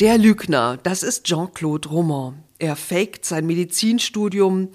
Der 0.00 0.16
Lügner, 0.16 0.78
das 0.82 1.02
ist 1.02 1.24
Jean-Claude 1.24 1.90
Roman. 1.90 2.42
Er 2.58 2.74
faked 2.74 3.26
sein 3.26 3.44
Medizinstudium, 3.44 4.70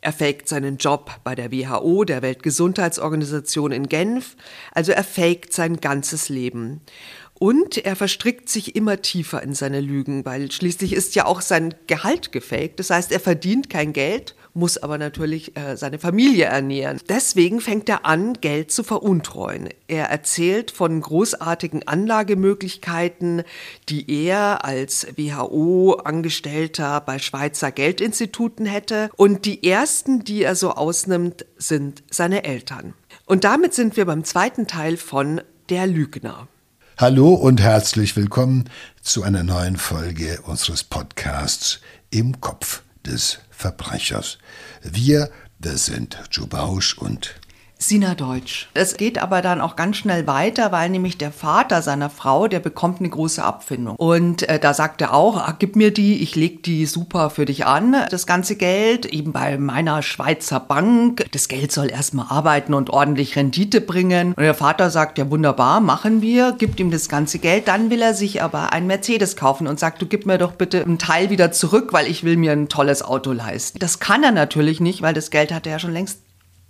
er 0.00 0.12
faked 0.12 0.48
seinen 0.48 0.78
Job 0.78 1.12
bei 1.22 1.36
der 1.36 1.52
WHO, 1.52 2.02
der 2.02 2.22
Weltgesundheitsorganisation 2.22 3.70
in 3.70 3.88
Genf, 3.88 4.34
also 4.72 4.90
er 4.90 5.04
faked 5.04 5.52
sein 5.52 5.76
ganzes 5.76 6.28
Leben. 6.28 6.80
Und 7.38 7.78
er 7.84 7.94
verstrickt 7.94 8.48
sich 8.48 8.74
immer 8.74 9.00
tiefer 9.00 9.44
in 9.44 9.54
seine 9.54 9.80
Lügen, 9.80 10.24
weil 10.24 10.50
schließlich 10.50 10.92
ist 10.92 11.14
ja 11.14 11.24
auch 11.26 11.40
sein 11.40 11.76
Gehalt 11.86 12.32
gefaked. 12.32 12.80
Das 12.80 12.90
heißt, 12.90 13.12
er 13.12 13.20
verdient 13.20 13.70
kein 13.70 13.92
Geld 13.92 14.34
muss 14.54 14.78
aber 14.78 14.98
natürlich 14.98 15.56
äh, 15.56 15.76
seine 15.76 15.98
Familie 15.98 16.44
ernähren. 16.44 17.00
Deswegen 17.08 17.60
fängt 17.60 17.88
er 17.88 18.06
an, 18.06 18.34
Geld 18.40 18.70
zu 18.70 18.84
veruntreuen. 18.84 19.68
Er 19.88 20.06
erzählt 20.06 20.70
von 20.70 21.00
großartigen 21.00 21.86
Anlagemöglichkeiten, 21.86 23.42
die 23.88 24.08
er 24.26 24.64
als 24.64 25.08
WHO-Angestellter 25.16 27.00
bei 27.00 27.18
Schweizer 27.18 27.72
Geldinstituten 27.72 28.64
hätte. 28.64 29.10
Und 29.16 29.44
die 29.44 29.68
ersten, 29.68 30.22
die 30.22 30.44
er 30.44 30.54
so 30.54 30.70
ausnimmt, 30.70 31.44
sind 31.58 32.04
seine 32.10 32.44
Eltern. 32.44 32.94
Und 33.26 33.42
damit 33.42 33.74
sind 33.74 33.96
wir 33.96 34.04
beim 34.04 34.22
zweiten 34.22 34.68
Teil 34.68 34.96
von 34.96 35.40
Der 35.68 35.86
Lügner. 35.88 36.46
Hallo 36.96 37.34
und 37.34 37.60
herzlich 37.60 38.14
willkommen 38.14 38.70
zu 39.02 39.24
einer 39.24 39.42
neuen 39.42 39.78
Folge 39.78 40.38
unseres 40.46 40.84
Podcasts 40.84 41.80
Im 42.10 42.40
Kopf 42.40 42.82
des 43.04 43.40
Verbrechers. 43.56 44.38
Wir, 44.82 45.30
das 45.58 45.86
sind 45.86 46.18
Joe 46.30 46.46
Bausch 46.46 46.98
und 46.98 47.34
Sina 47.86 48.14
Deutsch. 48.14 48.70
Es 48.72 48.96
geht 48.96 49.18
aber 49.18 49.42
dann 49.42 49.60
auch 49.60 49.76
ganz 49.76 49.98
schnell 49.98 50.26
weiter, 50.26 50.72
weil 50.72 50.88
nämlich 50.88 51.18
der 51.18 51.30
Vater 51.30 51.82
seiner 51.82 52.08
Frau, 52.08 52.48
der 52.48 52.60
bekommt 52.60 53.00
eine 53.00 53.10
große 53.10 53.44
Abfindung. 53.44 53.96
Und 53.96 54.48
äh, 54.48 54.58
da 54.58 54.72
sagt 54.72 55.02
er 55.02 55.12
auch, 55.12 55.36
ah, 55.36 55.54
gib 55.58 55.76
mir 55.76 55.92
die, 55.92 56.22
ich 56.22 56.34
leg 56.34 56.62
die 56.62 56.86
super 56.86 57.28
für 57.28 57.44
dich 57.44 57.66
an. 57.66 57.94
Das 58.10 58.26
ganze 58.26 58.56
Geld, 58.56 59.04
eben 59.04 59.32
bei 59.32 59.58
meiner 59.58 60.00
Schweizer 60.00 60.60
Bank. 60.60 61.26
Das 61.32 61.48
Geld 61.48 61.72
soll 61.72 61.90
erstmal 61.90 62.26
arbeiten 62.30 62.72
und 62.72 62.88
ordentlich 62.88 63.36
Rendite 63.36 63.82
bringen. 63.82 64.28
Und 64.28 64.42
der 64.42 64.54
Vater 64.54 64.88
sagt, 64.88 65.18
ja 65.18 65.30
wunderbar, 65.30 65.80
machen 65.80 66.22
wir, 66.22 66.52
gibt 66.52 66.80
ihm 66.80 66.90
das 66.90 67.10
ganze 67.10 67.38
Geld. 67.38 67.68
Dann 67.68 67.90
will 67.90 68.00
er 68.00 68.14
sich 68.14 68.42
aber 68.42 68.72
ein 68.72 68.86
Mercedes 68.86 69.36
kaufen 69.36 69.66
und 69.66 69.78
sagt, 69.78 70.00
du 70.00 70.06
gib 70.06 70.24
mir 70.24 70.38
doch 70.38 70.52
bitte 70.52 70.82
einen 70.82 70.98
Teil 70.98 71.28
wieder 71.28 71.52
zurück, 71.52 71.92
weil 71.92 72.06
ich 72.06 72.24
will 72.24 72.38
mir 72.38 72.52
ein 72.52 72.70
tolles 72.70 73.02
Auto 73.02 73.32
leisten. 73.32 73.78
Das 73.78 73.98
kann 73.98 74.22
er 74.22 74.32
natürlich 74.32 74.80
nicht, 74.80 75.02
weil 75.02 75.12
das 75.12 75.28
Geld 75.28 75.52
hat 75.52 75.66
er 75.66 75.72
ja 75.72 75.78
schon 75.78 75.92
längst 75.92 76.20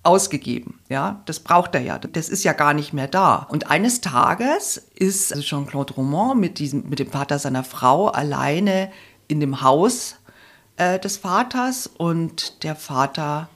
ausgegeben. 0.04 0.80
Ja, 0.88 1.22
das 1.26 1.40
braucht 1.40 1.74
er 1.74 1.80
ja. 1.80 1.98
Das 1.98 2.28
ist 2.28 2.44
ja 2.44 2.52
gar 2.52 2.74
nicht 2.74 2.92
mehr 2.92 3.08
da. 3.08 3.46
Und 3.48 3.70
eines 3.70 4.00
Tages 4.00 4.76
ist 4.94 5.34
Jean-Claude 5.40 5.94
Roman 5.94 6.38
mit 6.38 6.58
diesem, 6.58 6.88
mit 6.88 6.98
dem 6.98 7.10
Vater 7.10 7.38
seiner 7.38 7.64
Frau 7.64 8.08
alleine 8.08 8.90
in 9.28 9.40
dem 9.40 9.62
Haus 9.62 10.16
äh, 10.76 10.98
des 10.98 11.16
Vaters 11.16 11.86
und 11.86 12.62
der 12.64 12.76
Vater 12.76 13.48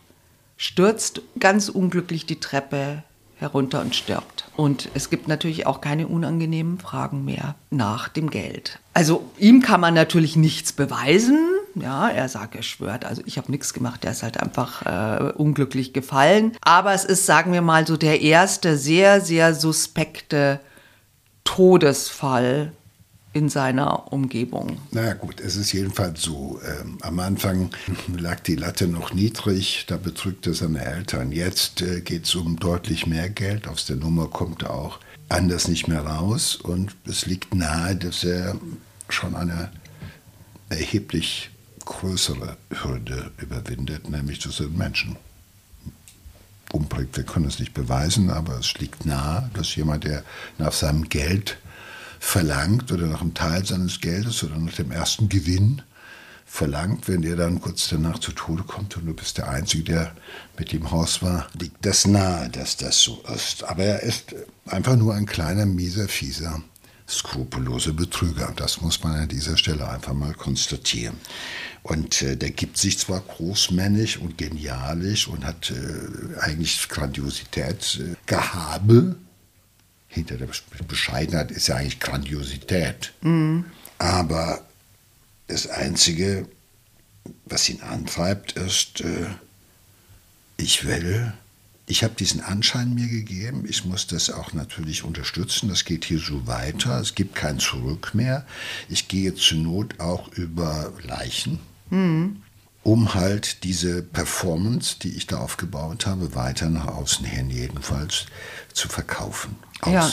stürzt 0.56 1.22
ganz 1.38 1.68
unglücklich 1.68 2.26
die 2.26 2.40
Treppe 2.40 3.02
herunter 3.36 3.80
und 3.80 3.94
stirbt. 3.94 4.50
Und 4.56 4.88
es 4.94 5.10
gibt 5.10 5.28
natürlich 5.28 5.66
auch 5.66 5.80
keine 5.80 6.08
unangenehmen 6.08 6.78
Fragen 6.78 7.24
mehr 7.24 7.54
nach 7.70 8.08
dem 8.08 8.30
Geld. 8.30 8.80
Also 8.94 9.30
ihm 9.38 9.62
kann 9.62 9.80
man 9.80 9.94
natürlich 9.94 10.34
nichts 10.34 10.72
beweisen. 10.72 11.38
Ja, 11.80 12.08
er 12.08 12.28
sagt, 12.28 12.54
er 12.54 12.62
schwört, 12.62 13.04
also 13.04 13.22
ich 13.24 13.38
habe 13.38 13.50
nichts 13.50 13.72
gemacht, 13.72 14.04
er 14.04 14.12
ist 14.12 14.22
halt 14.22 14.40
einfach 14.40 14.84
äh, 14.86 15.32
unglücklich 15.32 15.92
gefallen. 15.92 16.56
Aber 16.60 16.92
es 16.92 17.04
ist, 17.04 17.26
sagen 17.26 17.52
wir 17.52 17.62
mal, 17.62 17.86
so 17.86 17.96
der 17.96 18.20
erste 18.20 18.76
sehr, 18.76 19.20
sehr 19.20 19.54
suspekte 19.54 20.60
Todesfall 21.44 22.72
in 23.32 23.48
seiner 23.48 24.12
Umgebung. 24.12 24.78
Na 24.90 25.14
gut, 25.14 25.40
es 25.40 25.56
ist 25.56 25.72
jedenfalls 25.72 26.22
so. 26.22 26.60
Ähm, 26.66 26.98
am 27.02 27.18
Anfang 27.20 27.70
lag 28.16 28.40
die 28.40 28.56
Latte 28.56 28.88
noch 28.88 29.12
niedrig, 29.12 29.84
da 29.86 29.96
betrügt 29.96 30.46
er 30.46 30.54
seine 30.54 30.84
Eltern. 30.84 31.32
Jetzt 31.32 31.82
äh, 31.82 32.00
geht 32.00 32.24
es 32.24 32.34
um 32.34 32.58
deutlich 32.58 33.06
mehr 33.06 33.28
Geld. 33.28 33.68
Aus 33.68 33.86
der 33.86 33.96
Nummer 33.96 34.28
kommt 34.28 34.62
er 34.62 34.74
auch 34.74 34.98
anders 35.28 35.68
nicht 35.68 35.88
mehr 35.88 36.04
raus. 36.04 36.56
Und 36.56 36.96
es 37.06 37.26
liegt 37.26 37.54
nahe, 37.54 37.96
dass 37.96 38.24
er 38.24 38.56
schon 39.08 39.34
eine 39.36 39.70
erheblich 40.68 41.50
größere 41.88 42.58
Hürde 42.82 43.32
überwindet, 43.38 44.10
nämlich 44.10 44.38
dass 44.40 44.60
er 44.60 44.68
Menschen 44.68 45.16
umbringt. 46.70 47.16
Wir 47.16 47.24
können 47.24 47.46
es 47.46 47.58
nicht 47.58 47.72
beweisen, 47.72 48.28
aber 48.30 48.58
es 48.58 48.74
liegt 48.74 49.06
nahe, 49.06 49.50
dass 49.54 49.74
jemand, 49.74 50.04
der 50.04 50.22
nach 50.58 50.72
seinem 50.72 51.08
Geld 51.08 51.56
verlangt 52.20 52.92
oder 52.92 53.06
nach 53.06 53.22
einem 53.22 53.32
Teil 53.32 53.64
seines 53.64 54.00
Geldes 54.00 54.44
oder 54.44 54.58
nach 54.58 54.74
dem 54.74 54.90
ersten 54.90 55.30
Gewinn 55.30 55.80
verlangt, 56.44 57.08
wenn 57.08 57.22
der 57.22 57.36
dann 57.36 57.60
kurz 57.60 57.88
danach 57.88 58.18
zu 58.18 58.32
Tode 58.32 58.64
kommt 58.64 58.96
und 58.98 59.06
du 59.06 59.14
bist 59.14 59.38
der 59.38 59.48
Einzige, 59.48 59.84
der 59.84 60.12
mit 60.58 60.72
dem 60.72 60.90
Haus 60.90 61.22
war, 61.22 61.46
liegt 61.58 61.86
das 61.86 62.06
nahe, 62.06 62.50
dass 62.50 62.76
das 62.76 63.00
so 63.00 63.22
ist. 63.34 63.64
Aber 63.64 63.84
er 63.84 64.02
ist 64.02 64.34
einfach 64.66 64.96
nur 64.96 65.14
ein 65.14 65.26
kleiner, 65.26 65.64
mieser, 65.64 66.06
fieser, 66.06 66.60
skrupelloser 67.08 67.92
Betrüger. 67.92 68.52
Das 68.54 68.80
muss 68.80 69.02
man 69.02 69.14
an 69.14 69.28
dieser 69.28 69.56
Stelle 69.56 69.88
einfach 69.88 70.14
mal 70.14 70.34
konstatieren. 70.34 71.16
Und 71.82 72.22
äh, 72.22 72.36
der 72.36 72.50
gibt 72.50 72.76
sich 72.76 72.98
zwar 72.98 73.20
großmännig 73.20 74.18
und 74.20 74.36
genialisch 74.36 75.28
und 75.28 75.44
hat 75.44 75.70
äh, 75.70 76.38
eigentlich 76.40 76.88
Grandiosität, 76.88 78.00
äh, 78.00 78.14
Gehabe, 78.26 79.16
hinter 80.08 80.36
der 80.36 80.48
Bescheidenheit 80.86 81.50
ist 81.50 81.68
ja 81.68 81.76
eigentlich 81.76 82.00
Grandiosität. 82.00 83.12
Mhm. 83.20 83.66
Aber 83.98 84.62
das 85.46 85.66
Einzige, 85.68 86.48
was 87.44 87.68
ihn 87.68 87.82
antreibt, 87.82 88.52
ist, 88.52 89.00
äh, 89.02 89.26
ich 90.56 90.86
will, 90.86 91.32
ich 91.88 92.04
habe 92.04 92.14
diesen 92.14 92.40
Anschein 92.42 92.94
mir 92.94 93.08
gegeben, 93.08 93.64
ich 93.66 93.84
muss 93.84 94.06
das 94.06 94.30
auch 94.30 94.52
natürlich 94.52 95.04
unterstützen, 95.04 95.68
das 95.68 95.84
geht 95.84 96.04
hier 96.04 96.18
so 96.18 96.46
weiter, 96.46 97.00
es 97.00 97.14
gibt 97.14 97.34
kein 97.34 97.58
Zurück 97.58 98.10
mehr. 98.14 98.46
Ich 98.88 99.08
gehe 99.08 99.34
zur 99.34 99.58
Not 99.58 99.98
auch 99.98 100.28
über 100.28 100.92
Leichen. 101.02 101.58
Mhm 101.90 102.42
um 102.84 103.12
halt 103.12 103.64
diese 103.64 104.02
Performance, 104.02 104.96
die 105.02 105.14
ich 105.14 105.26
da 105.26 105.40
aufgebaut 105.40 106.06
habe, 106.06 106.34
weiter 106.34 106.70
nach 106.70 106.86
außen 106.86 107.26
hin 107.26 107.50
jedenfalls 107.50 108.24
zu 108.72 108.88
verkaufen. 108.88 109.56
Aus. 109.82 109.92
Ja. 109.92 110.10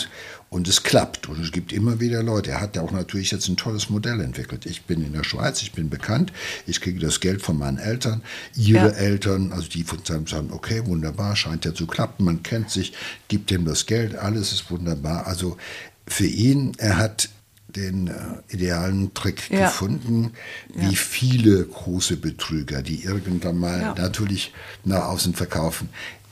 Und 0.49 0.67
es 0.67 0.83
klappt. 0.83 1.27
Und 1.27 1.43
es 1.43 1.51
gibt 1.51 1.73
immer 1.73 1.99
wieder 1.99 2.23
Leute. 2.23 2.51
Er 2.51 2.61
hat 2.61 2.75
ja 2.75 2.81
auch 2.81 2.91
natürlich 2.91 3.31
jetzt 3.31 3.47
ein 3.49 3.57
tolles 3.57 3.89
Modell 3.89 4.21
entwickelt. 4.21 4.65
Ich 4.65 4.83
bin 4.83 5.03
in 5.03 5.13
der 5.13 5.23
Schweiz, 5.23 5.61
ich 5.61 5.73
bin 5.73 5.89
bekannt, 5.89 6.31
ich 6.65 6.79
kriege 6.81 6.99
das 6.99 7.19
Geld 7.19 7.41
von 7.41 7.57
meinen 7.57 7.77
Eltern. 7.77 8.21
Ihre 8.55 8.89
ja. 8.89 8.95
Eltern, 8.95 9.51
also 9.51 9.67
die 9.67 9.83
von 9.83 9.99
seinem 10.05 10.27
sagen, 10.27 10.51
okay, 10.51 10.85
wunderbar, 10.85 11.35
scheint 11.35 11.65
ja 11.65 11.73
zu 11.73 11.87
klappen, 11.87 12.25
man 12.25 12.43
kennt 12.43 12.69
sich, 12.69 12.93
gibt 13.27 13.51
ihm 13.51 13.65
das 13.65 13.85
Geld, 13.85 14.15
alles 14.15 14.53
ist 14.53 14.71
wunderbar. 14.71 15.27
Also 15.27 15.57
für 16.07 16.27
ihn, 16.27 16.73
er 16.77 16.97
hat 16.97 17.29
den 17.75 18.07
äh, 18.07 18.13
idealen 18.47 19.13
Trick 19.13 19.49
ja. 19.49 19.65
gefunden, 19.65 20.31
wie 20.73 20.85
ja. 20.85 20.91
viele 20.91 21.65
große 21.65 22.17
Betrüger, 22.17 22.81
die 22.81 23.03
irgendwann 23.03 23.57
mal 23.57 23.81
ja. 23.81 23.95
natürlich 23.95 24.53
nach 24.83 25.05
außen 25.05 25.33
verkaufen 25.33 25.89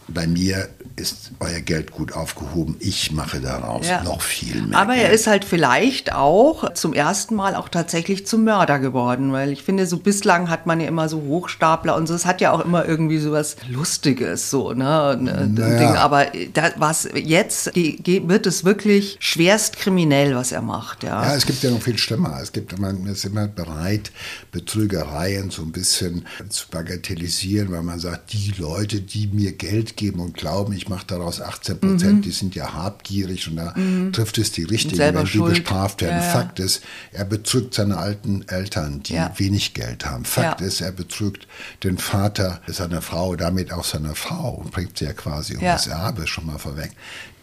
bei 0.08 0.28
mir 0.28 0.69
ist 0.96 1.31
euer 1.40 1.59
Geld 1.59 1.91
gut 1.91 2.14
aufgehoben. 2.14 2.75
Ich 2.80 3.12
mache 3.12 3.40
daraus 3.40 3.88
ja. 3.88 4.03
noch 4.03 4.22
viel 4.22 4.62
mehr. 4.62 4.78
Aber 4.78 4.96
er 4.96 5.12
ist 5.12 5.25
halt 5.25 5.44
vielleicht 5.44 6.14
auch 6.14 6.74
zum 6.74 6.94
ersten 6.94 7.36
Mal 7.36 7.56
auch 7.56 7.68
tatsächlich 7.68 8.28
zum 8.28 8.44
Mörder 8.44 8.80
geworden, 8.80 9.31
weil 9.31 9.52
ich 9.52 9.63
finde, 9.63 9.88
so 9.88 9.97
bislang 9.97 10.50
hat 10.50 10.68
man 10.68 10.80
ja 10.80 10.88
immer 10.88 11.09
so 11.09 11.22
Hochstapler 11.22 11.95
und 11.95 12.07
so. 12.07 12.13
Es 12.13 12.25
hat 12.25 12.42
ja 12.42 12.51
auch 12.51 12.63
immer 12.63 12.86
irgendwie 12.86 13.18
so 13.18 13.31
was 13.31 13.56
Lustiges, 13.68 14.51
so, 14.51 14.74
ne? 14.74 15.18
Naja. 15.19 15.78
Ding. 15.80 15.98
Aber 15.98 16.28
da, 16.54 16.72
was 16.78 17.10
jetzt 17.16 17.75
wird 17.75 18.45
es 18.45 18.63
wirklich 18.63 19.18
schwerst 19.19 19.78
kriminell, 19.78 20.36
was 20.36 20.51
er 20.51 20.62
macht, 20.62 21.04
ja. 21.04 21.24
Ja, 21.24 21.36
es 21.36 21.45
gibt 21.45 21.63
ja 21.63 21.72
noch 21.72 21.81
viel 21.81 21.98
schlimmer. 21.98 22.39
Es 22.42 22.51
gibt, 22.51 22.78
man 22.78 23.07
ist 23.07 23.25
immer 23.25 23.48
bereit, 23.48 24.12
Betrügereien 24.51 25.50
so 25.50 25.63
ein 25.63 25.72
bisschen 25.72 26.25
zu 26.50 26.68
bagatellisieren, 26.69 27.72
weil 27.72 27.83
man 27.83 28.00
sagt, 28.00 28.33
die 28.33 28.54
Leute, 28.57 29.01
die 29.01 29.28
mir 29.28 29.54
Geld 29.54 29.93
geben 29.95 30.19
und 30.19 30.34
glauben, 30.36 30.74
ich 30.74 30.90
mache 30.90 31.06
daraus 31.07 31.42
18 31.42 31.80
Prozent, 31.80 32.18
mhm. 32.18 32.22
die 32.22 32.31
sind 32.31 32.56
ja 32.56 32.74
habgierig 32.74 33.48
und 33.48 33.57
da 33.57 33.74
mhm. 33.75 34.12
trifft 34.13 34.38
es 34.38 34.51
die 34.51 34.63
Richtigen, 34.63 35.00
wenn 35.00 35.25
die 35.25 35.40
bestraft 35.40 36.01
werden. 36.01 36.18
Ja, 36.18 36.24
ja. 36.24 36.31
Fakt 36.31 36.60
ist, 36.60 36.84
er 37.12 37.25
betrügt 37.25 37.74
seine 37.74 37.98
alten 37.98 38.44
Eltern, 38.48 39.04
die 39.04 39.13
ja. 39.13 39.34
wenig 39.38 39.74
Geld 39.74 40.06
haben. 40.06 40.25
Fakt 40.25 40.62
ist, 40.62 40.81
er 40.81 40.92
betrügt 40.92 41.48
den 41.84 41.98
Vater 41.98 42.62
seiner 42.68 43.01
Frau, 43.01 43.36
damit 43.36 43.72
auch 43.72 43.86
seine 43.86 44.16
Frau 44.16 44.56
und 44.56 44.72
bringt 44.72 44.98
sie 44.98 45.06
ja 45.06 45.13
quasi 45.13 45.56
um 45.56 45.62
das 45.62 45.88
Erbe 45.88 46.28
schon 46.28 46.45
mal 46.45 46.57
vorweg. 46.57 46.92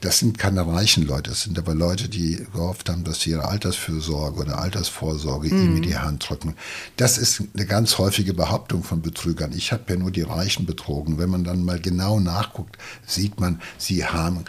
Das 0.00 0.18
sind 0.18 0.38
keine 0.38 0.66
reichen 0.66 1.06
Leute, 1.06 1.30
das 1.30 1.42
sind 1.42 1.58
aber 1.58 1.74
Leute, 1.74 2.08
die 2.08 2.46
gehofft 2.52 2.88
haben, 2.88 3.04
dass 3.04 3.20
sie 3.20 3.30
ihre 3.30 3.46
Altersfürsorge 3.46 4.40
oder 4.40 4.58
Altersvorsorge 4.58 5.54
mhm. 5.54 5.62
ihm 5.62 5.76
in 5.76 5.82
die 5.82 5.96
Hand 5.98 6.28
drücken. 6.28 6.54
Das 6.96 7.18
ist 7.18 7.42
eine 7.54 7.66
ganz 7.66 7.98
häufige 7.98 8.32
Behauptung 8.32 8.82
von 8.82 9.02
Betrügern. 9.02 9.52
Ich 9.54 9.72
habe 9.72 9.84
ja 9.88 9.96
nur 9.96 10.10
die 10.10 10.22
Reichen 10.22 10.64
betrogen. 10.64 11.18
Wenn 11.18 11.30
man 11.30 11.44
dann 11.44 11.64
mal 11.64 11.80
genau 11.80 12.18
nachguckt, 12.18 12.78
sieht 13.06 13.40
man, 13.40 13.60
sie 13.76 14.06
haben 14.06 14.44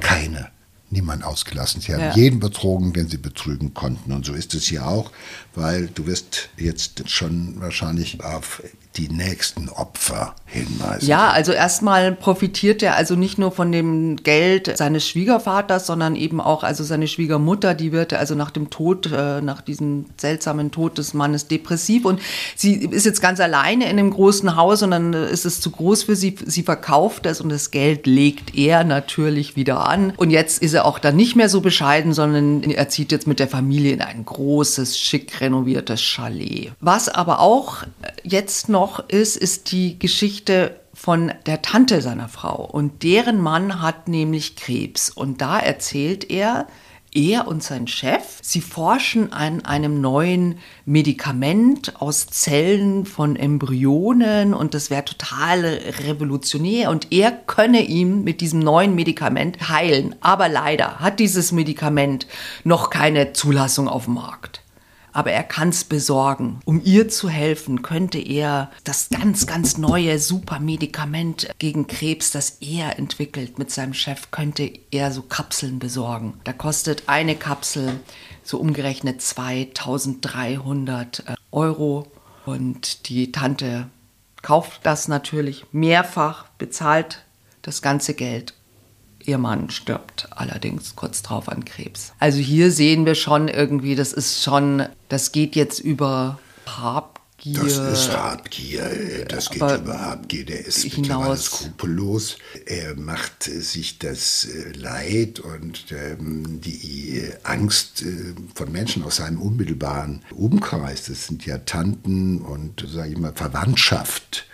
keine 0.00 0.50
niemand 0.92 1.24
ausgelassen. 1.24 1.80
Sie 1.80 1.92
haben 1.92 2.00
Ja. 2.00 2.14
jeden 2.14 2.38
betrogen, 2.38 2.92
den 2.92 3.08
sie 3.08 3.16
betrügen 3.16 3.74
konnten. 3.74 4.12
Und 4.12 4.26
so 4.26 4.34
ist 4.34 4.54
es 4.54 4.66
hier 4.66 4.86
auch, 4.86 5.10
weil 5.54 5.88
du 5.88 6.06
wirst 6.06 6.50
jetzt 6.56 7.08
schon 7.10 7.60
wahrscheinlich 7.60 8.22
auf 8.22 8.62
die 8.96 9.08
nächsten 9.08 9.68
Opfer 9.70 10.34
hinweisen. 10.44 11.06
Ja, 11.06 11.30
also 11.30 11.52
erstmal 11.52 12.12
profitiert 12.12 12.82
er 12.82 12.96
also 12.96 13.16
nicht 13.16 13.38
nur 13.38 13.50
von 13.50 13.72
dem 13.72 14.16
Geld 14.16 14.76
seines 14.76 15.08
Schwiegervaters, 15.08 15.86
sondern 15.86 16.14
eben 16.14 16.40
auch 16.40 16.62
also 16.62 16.84
seine 16.84 17.08
Schwiegermutter, 17.08 17.74
die 17.74 17.92
wird 17.92 18.12
also 18.12 18.34
nach 18.34 18.50
dem 18.50 18.68
Tod, 18.68 19.10
äh, 19.10 19.40
nach 19.40 19.62
diesem 19.62 20.06
seltsamen 20.18 20.70
Tod 20.70 20.98
des 20.98 21.14
Mannes 21.14 21.48
depressiv 21.48 22.04
und 22.04 22.20
sie 22.54 22.74
ist 22.74 23.06
jetzt 23.06 23.22
ganz 23.22 23.40
alleine 23.40 23.88
in 23.88 23.96
dem 23.96 24.10
großen 24.10 24.56
Haus 24.56 24.82
und 24.82 24.90
dann 24.90 25.14
ist 25.14 25.46
es 25.46 25.60
zu 25.60 25.70
groß 25.70 26.02
für 26.02 26.16
sie. 26.16 26.36
Sie 26.44 26.62
verkauft 26.62 27.24
es 27.24 27.40
und 27.40 27.48
das 27.48 27.70
Geld 27.70 28.06
legt 28.06 28.54
er 28.54 28.84
natürlich 28.84 29.56
wieder 29.56 29.88
an 29.88 30.12
und 30.18 30.30
jetzt 30.30 30.62
ist 30.62 30.74
er 30.74 30.84
auch 30.84 30.98
dann 30.98 31.16
nicht 31.16 31.34
mehr 31.34 31.48
so 31.48 31.62
bescheiden, 31.62 32.12
sondern 32.12 32.62
er 32.62 32.88
zieht 32.90 33.10
jetzt 33.10 33.26
mit 33.26 33.38
der 33.38 33.48
Familie 33.48 33.94
in 33.94 34.02
ein 34.02 34.24
großes, 34.26 34.98
schick 34.98 35.40
renoviertes 35.40 36.02
Chalet. 36.02 36.72
Was 36.80 37.08
aber 37.08 37.40
auch 37.40 37.84
jetzt 38.22 38.68
noch 38.68 38.81
ist, 39.08 39.36
ist 39.36 39.72
die 39.72 39.98
Geschichte 39.98 40.80
von 40.94 41.32
der 41.46 41.62
Tante 41.62 42.02
seiner 42.02 42.28
Frau. 42.28 42.64
Und 42.64 43.02
deren 43.02 43.40
Mann 43.40 43.80
hat 43.80 44.08
nämlich 44.08 44.56
Krebs. 44.56 45.10
Und 45.10 45.40
da 45.40 45.58
erzählt 45.58 46.30
er, 46.30 46.66
er 47.14 47.46
und 47.46 47.62
sein 47.62 47.86
Chef, 47.86 48.38
sie 48.40 48.60
forschen 48.60 49.32
an 49.32 49.64
einem 49.64 50.00
neuen 50.00 50.58
Medikament 50.86 52.00
aus 52.00 52.26
Zellen 52.26 53.04
von 53.04 53.36
Embryonen 53.36 54.54
und 54.54 54.72
das 54.72 54.88
wäre 54.88 55.04
total 55.04 55.64
revolutionär 56.04 56.90
und 56.90 57.12
er 57.12 57.30
könne 57.30 57.82
ihm 57.82 58.24
mit 58.24 58.40
diesem 58.40 58.60
neuen 58.60 58.94
Medikament 58.94 59.68
heilen. 59.68 60.14
Aber 60.20 60.48
leider 60.48 61.00
hat 61.00 61.20
dieses 61.20 61.52
Medikament 61.52 62.26
noch 62.64 62.88
keine 62.88 63.34
Zulassung 63.34 63.88
auf 63.88 64.06
dem 64.06 64.14
Markt 64.14 64.61
aber 65.12 65.32
er 65.32 65.42
kann 65.42 65.70
es 65.70 65.82
besorgen. 65.84 66.60
Um 66.64 66.80
ihr 66.84 67.08
zu 67.08 67.28
helfen, 67.28 67.82
könnte 67.82 68.18
er 68.18 68.70
das 68.84 69.08
ganz, 69.10 69.46
ganz 69.46 69.76
neue 69.78 70.18
Supermedikament 70.18 71.50
gegen 71.58 71.86
Krebs, 71.86 72.30
das 72.30 72.58
er 72.60 72.98
entwickelt 72.98 73.58
mit 73.58 73.70
seinem 73.70 73.94
Chef, 73.94 74.30
könnte 74.30 74.70
er 74.90 75.12
so 75.12 75.22
Kapseln 75.22 75.78
besorgen. 75.78 76.34
Da 76.44 76.52
kostet 76.52 77.04
eine 77.06 77.36
Kapsel 77.36 78.00
so 78.42 78.58
umgerechnet 78.58 79.22
2300 79.22 81.24
Euro 81.52 82.06
und 82.44 83.08
die 83.08 83.32
Tante 83.32 83.88
kauft 84.42 84.80
das 84.82 85.08
natürlich 85.08 85.64
mehrfach, 85.72 86.48
bezahlt 86.58 87.24
das 87.62 87.80
ganze 87.82 88.14
Geld 88.14 88.54
Ihr 89.24 89.38
Mann 89.38 89.70
stirbt 89.70 90.28
allerdings 90.30 90.96
kurz 90.96 91.22
drauf 91.22 91.48
an 91.48 91.64
Krebs. 91.64 92.12
Also 92.18 92.38
hier 92.38 92.70
sehen 92.70 93.06
wir 93.06 93.14
schon 93.14 93.48
irgendwie, 93.48 93.94
das 93.94 94.12
ist 94.12 94.42
schon, 94.42 94.86
das 95.08 95.32
geht 95.32 95.56
jetzt 95.56 95.78
über 95.80 96.38
Habgier. 96.66 97.62
Das 97.62 97.76
ist 97.78 98.16
Habgier, 98.16 99.24
das 99.28 99.50
geht 99.50 99.62
über 99.62 100.00
Habgier, 100.00 100.44
der 100.44 100.66
ist 100.66 100.84
mittlerweile 100.84 101.36
skrupellos. 101.36 102.38
Er 102.66 102.96
macht 102.96 103.48
äh, 103.48 103.60
sich 103.60 103.98
das 103.98 104.44
äh, 104.44 104.72
Leid 104.72 105.40
und 105.40 105.86
ähm, 105.90 106.60
die 106.60 107.18
äh, 107.18 107.32
Angst 107.42 108.02
äh, 108.02 108.34
von 108.54 108.70
Menschen 108.70 109.02
aus 109.02 109.16
seinem 109.16 109.40
unmittelbaren 109.40 110.22
Umkreis, 110.30 111.06
das 111.06 111.26
sind 111.26 111.44
ja 111.46 111.58
Tanten 111.58 112.40
und, 112.40 112.86
sage 112.88 113.10
ich 113.10 113.18
mal, 113.18 113.32
Verwandtschaft. 113.34 114.46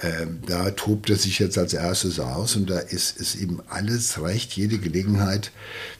Ähm, 0.00 0.40
da 0.46 0.70
tobt 0.70 1.10
er 1.10 1.16
sich 1.16 1.38
jetzt 1.38 1.58
als 1.58 1.74
erstes 1.74 2.20
aus 2.20 2.54
und 2.56 2.70
da 2.70 2.78
ist 2.78 3.20
es 3.20 3.34
ihm 3.34 3.62
alles 3.68 4.20
recht, 4.22 4.52
jede 4.52 4.78
Gelegenheit, 4.78 5.50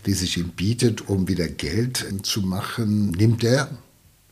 die 0.06 0.12
sich 0.12 0.36
ihm 0.36 0.50
bietet, 0.50 1.08
um 1.08 1.26
wieder 1.26 1.48
Geld 1.48 2.06
zu 2.22 2.42
machen, 2.42 3.10
nimmt 3.10 3.42
er 3.42 3.68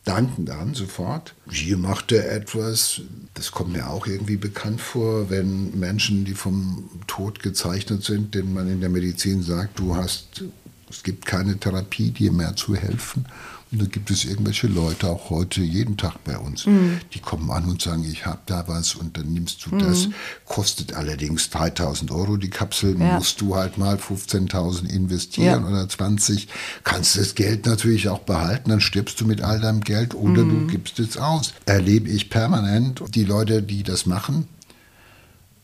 dankend 0.05 0.51
an 0.51 0.75
sofort. 0.75 1.35
Hier 1.51 1.77
macht 1.77 2.13
er 2.13 2.31
etwas, 2.31 3.01
das 3.35 3.51
kommt 3.51 3.73
mir 3.73 3.91
auch 3.91 4.07
irgendwie 4.07 4.37
bekannt 4.37 4.81
vor, 4.81 5.31
wenn 5.31 5.77
Menschen, 5.79 6.25
die 6.25 6.35
vom 6.35 6.89
Tod 7.09 7.43
gezeichnet 7.43 8.05
sind, 8.05 8.35
denen 8.35 8.55
man 8.55 8.69
in 8.69 8.81
der 8.81 8.89
Medizin 8.89 9.43
sagt, 9.43 9.81
du 9.81 9.97
hast, 9.97 10.45
es 10.89 11.03
gibt 11.03 11.27
keine 11.27 11.59
Therapie, 11.59 12.13
dir 12.13 12.31
mehr 12.31 12.55
zu 12.55 12.77
helfen. 12.77 13.27
Und 13.73 13.83
da 13.83 13.87
gibt 13.87 14.11
es 14.13 14.25
irgendwelche 14.25 14.69
Leute, 14.69 15.09
auch 15.09 15.29
heute, 15.31 15.61
jeden 15.61 15.97
Tag 15.97 16.23
bei 16.23 16.39
uns, 16.39 16.65
die 17.13 17.19
kommen 17.19 17.51
an 17.51 17.65
und 17.65 17.83
sagen, 17.83 18.05
ich 18.09 18.25
habe 18.25 18.39
da 18.47 18.69
was 18.69 18.95
und 18.95 19.17
dann 19.17 19.33
nimmst 19.33 19.67
du 19.67 19.77
das. 19.77 20.09
Kostet 20.45 20.95
allerdings 20.95 21.51
3000 21.51 22.13
Euro 22.13 22.37
die 22.37 22.49
Kapsel, 22.49 22.97
Ja. 22.99 23.17
musst 23.17 23.41
du 23.41 23.57
halt 23.57 23.77
mal 23.77 23.97
15.000 23.99 24.89
investieren 24.89 25.63
Ja. 25.65 25.69
oder 25.69 25.89
20. 25.89 26.47
Kannst 26.85 27.17
das 27.19 27.35
Geld 27.35 27.67
natürlich 27.67 28.09
auch 28.09 28.21
behalten, 28.21 28.71
dann 28.71 28.81
stirbst 28.81 29.21
du 29.21 29.27
mit 29.27 29.41
all 29.43 29.61
deinem 29.61 29.81
Geld 29.81 30.15
oder 30.15 30.45
du 30.45 30.67
gibst 30.69 31.01
es 31.01 31.17
aus. 31.17 31.53
Erlebe 31.65 32.09
ich 32.09 32.31
permanent. 32.31 33.03
Die 33.15 33.25
Leute, 33.25 33.63
die 33.63 33.83
das 33.83 34.07
machen, 34.07 34.47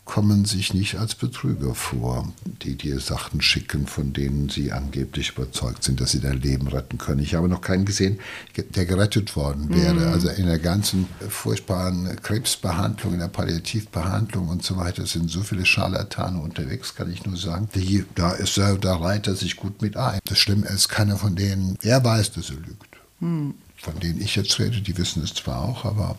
kommen 0.05 0.43
sich 0.43 0.73
nicht 0.73 0.95
als 0.95 1.15
Betrüger 1.15 1.75
vor, 1.75 2.31
die 2.61 2.75
dir 2.75 2.99
Sachen 2.99 3.41
schicken, 3.41 3.87
von 3.87 4.11
denen 4.11 4.49
sie 4.49 4.71
angeblich 4.73 5.31
überzeugt 5.31 5.83
sind, 5.83 6.01
dass 6.01 6.11
sie 6.11 6.19
dein 6.19 6.41
Leben 6.41 6.67
retten 6.67 6.97
können. 6.97 7.21
Ich 7.21 7.35
habe 7.35 7.47
noch 7.47 7.61
keinen 7.61 7.85
gesehen, 7.85 8.19
der 8.75 8.85
gerettet 8.85 9.35
worden 9.35 9.73
wäre. 9.73 10.09
Also 10.09 10.29
in 10.29 10.45
der 10.45 10.59
ganzen 10.59 11.07
furchtbaren 11.29 12.17
Krebsbehandlung, 12.21 13.13
in 13.13 13.19
der 13.19 13.27
Palliativbehandlung 13.29 14.49
und 14.49 14.63
so 14.63 14.75
weiter 14.75 15.05
sind 15.05 15.31
so 15.31 15.41
viele 15.41 15.65
Scharlatane 15.65 16.39
unterwegs, 16.39 16.95
kann 16.95 17.11
ich 17.11 17.25
nur 17.25 17.37
sagen. 17.37 17.69
Die, 17.73 18.05
da 18.15 18.31
ist 18.31 18.57
er, 18.57 18.77
da 18.77 18.97
reiht 18.97 19.27
er 19.27 19.35
sich 19.35 19.55
gut 19.55 19.81
mit 19.81 19.95
ein. 19.95 20.19
Das 20.25 20.37
Schlimme 20.37 20.67
ist, 20.67 20.89
keiner 20.89 21.17
von 21.17 21.35
denen, 21.35 21.77
er 21.81 22.03
weiß, 22.03 22.33
dass 22.33 22.49
er 22.49 22.57
lügt. 22.57 22.97
Von 23.19 23.99
denen 24.01 24.21
ich 24.21 24.35
jetzt 24.35 24.59
rede, 24.59 24.81
die 24.81 24.97
wissen 24.97 25.23
es 25.23 25.33
zwar 25.33 25.61
auch, 25.61 25.85
aber 25.85 26.17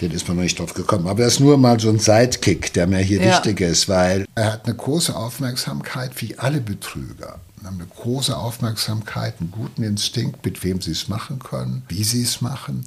den 0.00 0.10
ist 0.12 0.26
man 0.28 0.36
noch 0.36 0.42
nicht 0.44 0.58
drauf 0.58 0.74
gekommen. 0.74 1.06
Aber 1.08 1.22
er 1.22 1.28
ist 1.28 1.40
nur 1.40 1.56
mal 1.58 1.78
so 1.80 1.88
ein 1.88 1.98
Sidekick, 1.98 2.72
der 2.72 2.86
mir 2.86 2.98
hier 2.98 3.20
Ja. 3.22 3.30
wichtig 3.36 3.60
ist, 3.60 3.88
weil 3.88 4.24
er 4.34 4.52
hat 4.52 4.66
eine 4.66 4.74
große 4.74 5.14
Aufmerksamkeit, 5.14 6.12
wie 6.22 6.38
alle 6.38 6.60
Betrüger. 6.60 7.40
Haben 7.64 7.80
eine 7.80 7.88
große 7.88 8.36
Aufmerksamkeit, 8.36 9.34
einen 9.40 9.50
guten 9.50 9.82
Instinkt, 9.82 10.44
mit 10.44 10.62
wem 10.64 10.80
sie 10.80 10.92
es 10.92 11.08
machen 11.08 11.38
können, 11.40 11.82
wie 11.88 12.04
sie 12.04 12.22
es 12.22 12.40
machen. 12.40 12.84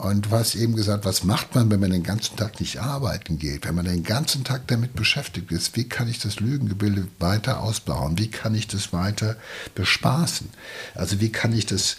Und 0.00 0.26
du 0.26 0.30
hast 0.30 0.54
eben 0.54 0.76
gesagt, 0.76 1.04
was 1.04 1.24
macht 1.24 1.56
man, 1.56 1.72
wenn 1.72 1.80
man 1.80 1.90
den 1.90 2.04
ganzen 2.04 2.36
Tag 2.36 2.60
nicht 2.60 2.80
arbeiten 2.80 3.36
geht? 3.36 3.66
Wenn 3.66 3.74
man 3.74 3.84
den 3.84 4.04
ganzen 4.04 4.44
Tag 4.44 4.68
damit 4.68 4.94
beschäftigt 4.94 5.50
ist, 5.50 5.76
wie 5.76 5.88
kann 5.88 6.08
ich 6.08 6.20
das 6.20 6.38
Lügengebilde 6.38 7.08
weiter 7.18 7.60
ausbauen? 7.60 8.16
Wie 8.16 8.30
kann 8.30 8.54
ich 8.54 8.68
das 8.68 8.92
weiter 8.92 9.34
bespaßen? 9.74 10.50
Also 10.94 11.20
wie 11.20 11.32
kann 11.32 11.52
ich 11.52 11.66
das 11.66 11.96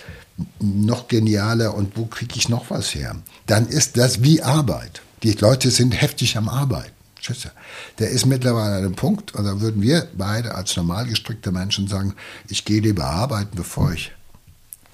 noch 0.62 1.10
genialer 1.10 1.74
und 1.74 1.98
wo 1.98 2.06
kriege 2.06 2.36
ich 2.38 2.48
noch 2.48 2.70
was 2.70 2.96
her? 2.96 3.18
Dann 3.48 3.68
ist 3.68 3.98
das 3.98 4.24
wie 4.24 4.42
Arbeit. 4.42 5.02
Die 5.24 5.34
Leute 5.34 5.70
sind 5.70 5.92
heftig 5.92 6.38
am 6.38 6.48
Arbeiten. 6.48 6.94
Schüsse. 7.20 7.52
Der 7.98 8.12
ist 8.12 8.26
mittlerweile 8.26 8.76
an 8.76 8.86
einem 8.86 8.96
Punkt, 8.96 9.36
und 9.36 9.44
da 9.44 9.60
würden 9.60 9.82
wir 9.82 10.08
beide 10.18 10.56
als 10.56 10.78
normal 10.78 11.06
gestrickte 11.06 11.52
Menschen 11.52 11.90
sagen, 11.90 12.16
ich 12.48 12.64
gehe 12.64 12.80
lieber 12.80 13.08
arbeiten, 13.08 13.58
bevor 13.58 13.92
ich 13.92 14.14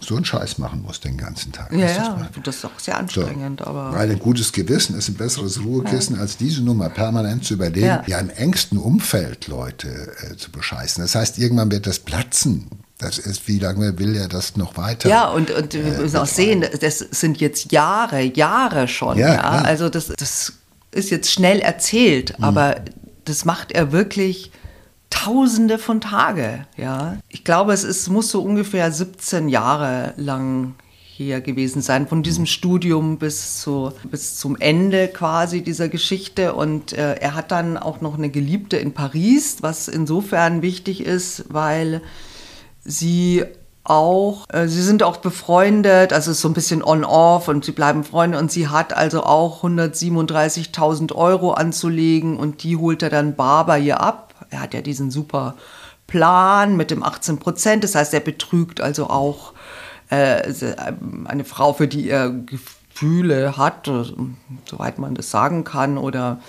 so 0.05 0.15
einen 0.15 0.25
Scheiß 0.25 0.57
machen 0.57 0.81
muss 0.81 1.00
den 1.00 1.17
ganzen 1.17 1.51
Tag. 1.51 1.71
Ja, 1.71 1.85
ich 1.85 1.95
ja, 1.97 2.29
das 2.43 2.55
ist 2.57 2.65
auch 2.65 2.79
sehr 2.79 2.97
anstrengend, 2.97 3.59
So. 3.59 3.67
aber. 3.67 3.93
Weil 3.93 4.12
ein 4.12 4.19
gutes 4.19 4.51
Gewissen 4.51 4.95
ist 4.97 5.09
ein 5.09 5.15
besseres 5.15 5.63
Ruhekissen, 5.63 6.17
als 6.19 6.38
diese 6.38 6.62
Nummer 6.63 6.89
permanent 6.89 7.45
zu 7.45 7.55
überleben, 7.55 7.85
Ja. 7.88 8.03
ja, 8.07 8.19
im 8.19 8.29
engsten 8.29 8.77
Umfeld 8.77 9.47
Leute 9.47 9.88
äh, 10.31 10.35
zu 10.38 10.51
bescheißen. 10.51 11.03
Das 11.03 11.15
heißt, 11.15 11.38
irgendwann 11.39 11.71
wird 11.71 11.88
das 11.88 12.00
platzen. 12.00 12.67
Das 12.97 13.17
ist, 13.17 13.47
wie 13.50 13.59
lange 13.59 14.00
will 14.00 14.15
er 14.15 14.29
das 14.29 14.55
noch 14.55 14.77
weiter? 14.77 15.09
Ja, 15.09 15.27
und, 15.27 15.51
und 15.51 15.74
wir 15.74 15.83
müssen 15.83 16.15
auch 16.15 16.25
sehen, 16.25 16.63
das 16.79 17.00
sind 17.00 17.41
jetzt 17.41 17.71
Jahre, 17.74 18.21
Jahre 18.21 18.88
schon. 18.88 19.17
Ja, 19.17 19.33
Ja. 19.33 19.41
Also 19.41 19.89
das, 19.89 20.07
das 20.07 20.53
ist 20.91 21.09
jetzt 21.09 21.29
schnell 21.29 21.59
erzählt, 21.59 22.35
aber 22.41 22.77
das 23.25 23.43
macht 23.43 23.74
er 23.74 23.91
wirklich 23.91 24.51
Tausende 25.15 25.77
von 25.77 26.01
Tage. 26.01 26.67
Ja, 26.77 27.17
ich 27.29 27.43
glaube, 27.43 27.74
es 27.74 27.84
ist, 27.84 28.10
muss 28.10 28.29
so 28.29 28.41
ungefähr 28.41 28.91
17 28.91 29.50
Jahre 29.50 30.13
lang 30.17 30.75
hier 31.15 31.39
gewesen 31.39 31.81
sein, 31.81 32.07
von 32.07 32.24
diesem 32.24 32.45
Studium 32.45 33.17
bis, 33.17 33.62
zu, 33.62 33.93
bis 34.12 34.36
zum 34.36 34.57
Ende 34.57 35.07
quasi 35.07 35.62
dieser 35.62 35.88
Geschichte. 35.88 36.53
Und 36.53 36.91
äh, 36.91 37.15
er 37.15 37.36
hat 37.36 37.51
dann 37.51 37.77
auch 37.77 38.01
noch 38.01 38.17
eine 38.17 38.29
Geliebte 38.29 38.75
in 38.75 38.93
Paris, 38.93 39.57
was 39.62 39.88
insofern 39.88 40.62
wichtig 40.62 41.05
ist, 41.05 41.45
weil 41.48 42.01
sie 42.84 43.45
auch, 43.86 44.45
äh, 44.50 44.67
sie 44.67 44.81
sind 44.81 45.03
auch 45.03 45.17
befreundet, 45.17 46.12
also 46.12 46.31
ist 46.31 46.41
so 46.41 46.50
ein 46.50 46.53
bisschen 46.53 46.84
on-off 46.84 47.48
und 47.48 47.63
sie 47.63 47.72
bleiben 47.72 48.03
Freunde 48.03 48.38
und 48.38 48.51
sie 48.51 48.67
hat 48.67 48.91
also 48.93 49.24
auch 49.24 49.63
137.000 49.63 51.13
Euro 51.13 51.51
anzulegen 51.51 52.38
und 52.38 52.63
die 52.63 52.75
holt 52.75 53.03
er 53.03 53.10
dann 53.10 53.36
bar 53.36 53.77
ihr 53.77 54.01
ab. 54.01 54.35
Er 54.50 54.62
hat 54.62 54.74
ja 54.74 54.82
diesen 54.82 55.12
super 55.12 55.56
Plan 56.08 56.78
mit 56.78 56.92
dem 56.92 57.04
18 57.04 57.40
Prozent, 57.40 57.84
das 57.84 57.96
heißt, 57.96 58.14
er 58.14 58.20
betrügt 58.20 58.80
also 58.80 59.10
auch 59.10 59.54
äh, 60.10 60.54
eine 61.25 61.46
Frau, 61.46 61.74
für 61.74 61.88
die 61.88 62.10
er 62.10 62.30
Gefühle 62.30 63.58
hat, 63.58 63.88
äh, 63.88 64.04
soweit 64.70 65.00
man 65.00 65.16
das 65.16 65.32
sagen 65.32 65.64
kann, 65.64 65.98
oder 65.98 66.40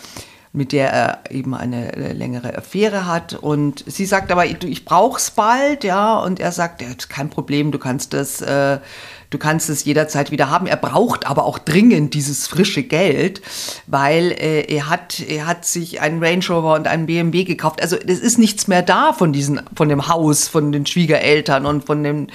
mit 0.52 0.72
der 0.72 0.90
er 0.90 1.30
eben 1.30 1.54
eine 1.54 1.90
längere 1.90 2.56
Affäre 2.56 3.06
hat. 3.06 3.34
Und 3.34 3.84
sie 3.86 4.06
sagt 4.06 4.32
aber, 4.32 4.46
ich 4.46 4.84
brauch's 4.86 5.30
bald, 5.30 5.84
ja. 5.84 6.18
Und 6.18 6.40
er 6.40 6.50
sagt, 6.50 6.80
ja, 6.80 6.88
kein 7.08 7.28
Problem, 7.28 7.72
du 7.72 7.78
kannst 7.78 8.14
das, 8.14 8.40
äh, 8.40 8.78
du 9.30 9.38
kannst 9.38 9.68
es 9.70 9.84
jederzeit 9.84 10.30
wieder 10.30 10.50
haben. 10.50 10.66
Er 10.66 10.76
braucht 10.76 11.26
aber 11.26 11.44
auch 11.44 11.58
dringend 11.58 12.14
dieses 12.14 12.46
frische 12.46 12.82
Geld, 12.82 13.42
weil 13.86 14.32
äh, 14.32 14.62
er 14.62 14.88
hat, 14.88 15.20
er 15.20 15.46
hat 15.46 15.64
sich 15.64 16.00
einen 16.00 16.22
Range 16.22 16.44
Rover 16.48 16.74
und 16.74 16.86
einen 16.86 17.06
BMW 17.06 17.44
gekauft. 17.44 17.82
Also 17.82 17.96
es 17.96 18.20
ist 18.20 18.38
nichts 18.38 18.68
mehr 18.68 18.82
da 18.82 19.12
von 19.12 19.32
diesen, 19.32 19.60
von 19.74 19.88
dem 19.88 20.08
Haus, 20.08 20.48
von 20.48 20.72
den 20.72 20.86
Schwiegereltern 20.86 21.66
und 21.66 21.84
von 21.84 22.02
dem 22.02 22.28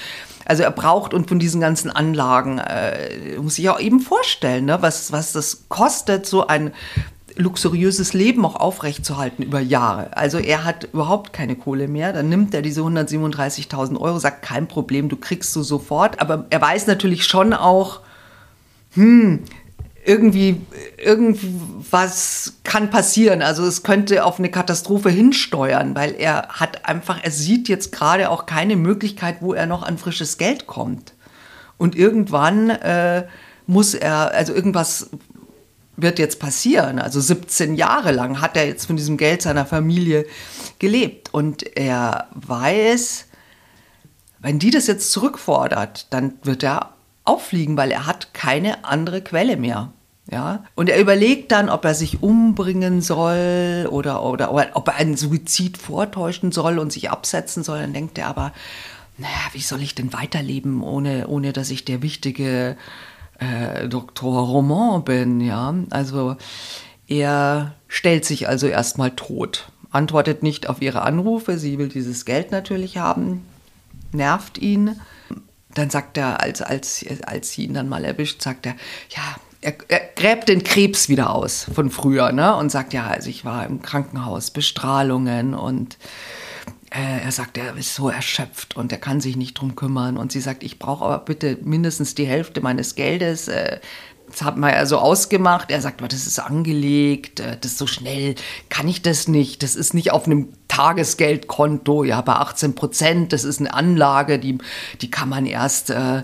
also 0.43 0.63
er 0.63 0.71
braucht 0.71 1.13
und 1.13 1.29
von 1.29 1.39
diesen 1.39 1.61
ganzen 1.61 1.91
Anlagen, 1.91 2.57
äh, 2.57 3.37
muss 3.37 3.57
ich 3.57 3.69
auch 3.69 3.79
eben 3.79 3.99
vorstellen, 3.99 4.65
ne, 4.65 4.81
was, 4.81 5.11
was 5.11 5.31
das 5.31 5.65
kostet, 5.69 6.25
so 6.25 6.47
ein 6.47 6.73
luxuriöses 7.35 8.13
Leben 8.13 8.45
auch 8.45 8.55
aufrechtzuerhalten 8.55 9.43
über 9.43 9.59
Jahre. 9.59 10.15
Also 10.15 10.37
er 10.37 10.63
hat 10.63 10.85
überhaupt 10.93 11.33
keine 11.33 11.55
Kohle 11.55 11.87
mehr. 11.87 12.13
Dann 12.13 12.29
nimmt 12.29 12.53
er 12.53 12.61
diese 12.61 12.81
137.000 12.81 13.99
Euro, 13.99 14.19
sagt 14.19 14.41
kein 14.41 14.67
Problem, 14.67 15.09
du 15.09 15.17
kriegst 15.17 15.55
du 15.55 15.63
sofort. 15.63 16.21
Aber 16.21 16.45
er 16.49 16.61
weiß 16.61 16.87
natürlich 16.87 17.25
schon 17.25 17.53
auch, 17.53 18.01
hm, 18.93 19.43
irgendwie, 20.03 20.61
irgendwas 20.97 22.53
kann 22.63 22.89
passieren. 22.89 23.41
Also 23.41 23.63
es 23.65 23.83
könnte 23.83 24.25
auf 24.25 24.39
eine 24.39 24.49
Katastrophe 24.49 25.09
hinsteuern, 25.09 25.95
weil 25.95 26.15
er 26.17 26.47
hat 26.49 26.85
einfach, 26.85 27.19
er 27.23 27.31
sieht 27.31 27.69
jetzt 27.69 27.91
gerade 27.91 28.29
auch 28.29 28.45
keine 28.45 28.75
Möglichkeit, 28.75 29.37
wo 29.41 29.53
er 29.53 29.67
noch 29.67 29.83
an 29.83 29.97
frisches 29.97 30.37
Geld 30.37 30.67
kommt. 30.67 31.13
Und 31.77 31.95
irgendwann 31.95 32.69
äh, 32.69 33.25
muss 33.67 33.93
er, 33.93 34.31
also 34.33 34.53
irgendwas 34.53 35.09
wird 36.01 36.19
jetzt 36.19 36.39
passieren. 36.39 36.99
Also 36.99 37.19
17 37.19 37.75
Jahre 37.75 38.11
lang 38.11 38.41
hat 38.41 38.57
er 38.57 38.65
jetzt 38.65 38.85
von 38.85 38.97
diesem 38.97 39.17
Geld 39.17 39.41
seiner 39.41 39.65
Familie 39.65 40.25
gelebt. 40.79 41.33
Und 41.33 41.77
er 41.77 42.27
weiß, 42.33 43.25
wenn 44.39 44.59
die 44.59 44.71
das 44.71 44.87
jetzt 44.87 45.11
zurückfordert, 45.11 46.07
dann 46.11 46.33
wird 46.43 46.63
er 46.63 46.93
auffliegen, 47.23 47.77
weil 47.77 47.91
er 47.91 48.05
hat 48.05 48.33
keine 48.33 48.83
andere 48.83 49.21
Quelle 49.21 49.57
mehr. 49.57 49.93
Ja? 50.29 50.63
Und 50.75 50.89
er 50.89 50.99
überlegt 50.99 51.51
dann, 51.51 51.69
ob 51.69 51.85
er 51.85 51.93
sich 51.93 52.23
umbringen 52.23 53.01
soll 53.01 53.87
oder, 53.89 54.23
oder, 54.23 54.53
oder 54.53 54.69
ob 54.73 54.87
er 54.87 54.95
einen 54.95 55.17
Suizid 55.17 55.77
vortäuschen 55.77 56.51
soll 56.51 56.79
und 56.79 56.91
sich 56.91 57.09
absetzen 57.09 57.63
soll. 57.63 57.79
Dann 57.79 57.93
denkt 57.93 58.17
er 58.17 58.27
aber, 58.27 58.53
naja, 59.17 59.33
wie 59.53 59.61
soll 59.61 59.81
ich 59.81 59.93
denn 59.93 60.13
weiterleben, 60.13 60.81
ohne, 60.81 61.27
ohne 61.27 61.53
dass 61.53 61.69
ich 61.69 61.85
der 61.85 62.01
wichtige 62.01 62.75
äh, 63.41 63.89
Dr. 63.89 64.47
Roman 64.47 65.03
bin, 65.03 65.41
ja. 65.41 65.73
Also 65.89 66.37
er 67.07 67.73
stellt 67.87 68.23
sich 68.23 68.47
also 68.47 68.67
erstmal 68.67 69.11
tot, 69.11 69.69
antwortet 69.89 70.43
nicht 70.43 70.69
auf 70.69 70.81
ihre 70.81 71.01
Anrufe, 71.01 71.57
sie 71.57 71.77
will 71.77 71.89
dieses 71.89 72.25
Geld 72.25 72.51
natürlich 72.51 72.97
haben, 72.97 73.45
nervt 74.13 74.57
ihn. 74.57 74.99
Dann 75.73 75.89
sagt 75.89 76.17
er, 76.17 76.41
als, 76.41 76.61
als, 76.61 77.05
als 77.25 77.51
sie 77.51 77.65
ihn 77.65 77.73
dann 77.73 77.89
mal 77.89 78.05
erwischt, 78.05 78.41
sagt 78.41 78.65
er, 78.65 78.75
ja, 79.09 79.35
er, 79.61 79.75
er 79.87 80.01
gräbt 80.15 80.49
den 80.49 80.63
Krebs 80.63 81.09
wieder 81.09 81.33
aus 81.33 81.65
von 81.73 81.89
früher, 81.89 82.31
ne? 82.31 82.55
Und 82.55 82.71
sagt, 82.71 82.93
ja, 82.93 83.07
also 83.07 83.29
ich 83.29 83.45
war 83.45 83.65
im 83.65 83.81
Krankenhaus, 83.81 84.51
Bestrahlungen 84.51 85.53
und 85.53 85.97
äh, 86.91 87.23
er 87.23 87.31
sagt, 87.31 87.57
er 87.57 87.75
ist 87.77 87.95
so 87.95 88.09
erschöpft 88.09 88.75
und 88.75 88.91
er 88.91 88.97
kann 88.97 89.21
sich 89.21 89.37
nicht 89.37 89.53
drum 89.53 89.75
kümmern. 89.75 90.17
Und 90.17 90.31
sie 90.31 90.41
sagt, 90.41 90.61
ich 90.61 90.77
brauche 90.77 91.05
aber 91.05 91.19
bitte 91.19 91.57
mindestens 91.61 92.15
die 92.15 92.25
Hälfte 92.25 92.61
meines 92.61 92.95
Geldes. 92.95 93.47
Äh, 93.47 93.79
das 94.27 94.41
haben 94.43 94.61
wir 94.61 94.71
ja 94.71 94.85
so 94.85 94.97
ausgemacht. 94.97 95.71
Er 95.71 95.81
sagt, 95.81 96.01
das 96.01 96.27
ist 96.27 96.39
angelegt, 96.39 97.39
äh, 97.39 97.57
das 97.59 97.71
ist 97.71 97.77
so 97.77 97.87
schnell, 97.87 98.35
kann 98.67 98.89
ich 98.89 99.01
das 99.01 99.29
nicht. 99.29 99.63
Das 99.63 99.75
ist 99.75 99.93
nicht 99.93 100.11
auf 100.11 100.25
einem 100.25 100.49
Tagesgeldkonto, 100.67 102.03
ja, 102.03 102.19
bei 102.21 102.33
18 102.33 102.75
Prozent. 102.75 103.33
Das 103.33 103.45
ist 103.45 103.59
eine 103.59 103.73
Anlage, 103.73 104.37
die, 104.37 104.57
die 105.01 105.09
kann 105.09 105.29
man 105.29 105.45
erst 105.45 105.91
äh, 105.91 106.23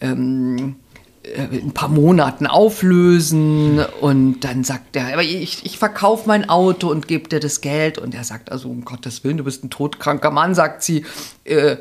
ähm, 0.00 0.56
äh, 0.58 0.85
ein 1.34 1.72
paar 1.72 1.88
Monaten 1.88 2.46
auflösen 2.46 3.80
und 4.00 4.40
dann 4.40 4.64
sagt 4.64 4.96
er, 4.96 5.12
aber 5.12 5.22
ich, 5.22 5.64
ich 5.64 5.78
verkaufe 5.78 6.28
mein 6.28 6.48
Auto 6.48 6.88
und 6.88 7.08
gebe 7.08 7.28
dir 7.28 7.40
das 7.40 7.60
Geld 7.60 7.98
und 7.98 8.14
er 8.14 8.24
sagt 8.24 8.52
also 8.52 8.68
um 8.68 8.84
Gottes 8.84 9.24
Willen, 9.24 9.38
du 9.38 9.44
bist 9.44 9.64
ein 9.64 9.70
todkranker 9.70 10.30
Mann, 10.30 10.54
sagt 10.54 10.82
sie, 10.82 11.04
äh, 11.44 11.76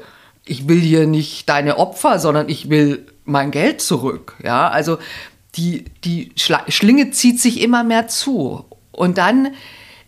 ich 0.45 0.67
will 0.67 0.79
hier 0.79 1.07
nicht 1.07 1.47
deine 1.49 1.77
Opfer, 1.77 2.19
sondern 2.19 2.49
ich 2.49 2.69
will 2.69 3.05
mein 3.23 3.51
Geld 3.51 3.81
zurück. 3.81 4.35
Ja, 4.43 4.69
also 4.69 4.97
die, 5.55 5.85
die 6.03 6.31
Schlinge 6.35 7.11
zieht 7.11 7.39
sich 7.39 7.61
immer 7.61 7.83
mehr 7.83 8.07
zu 8.07 8.65
und 8.91 9.17
dann 9.17 9.49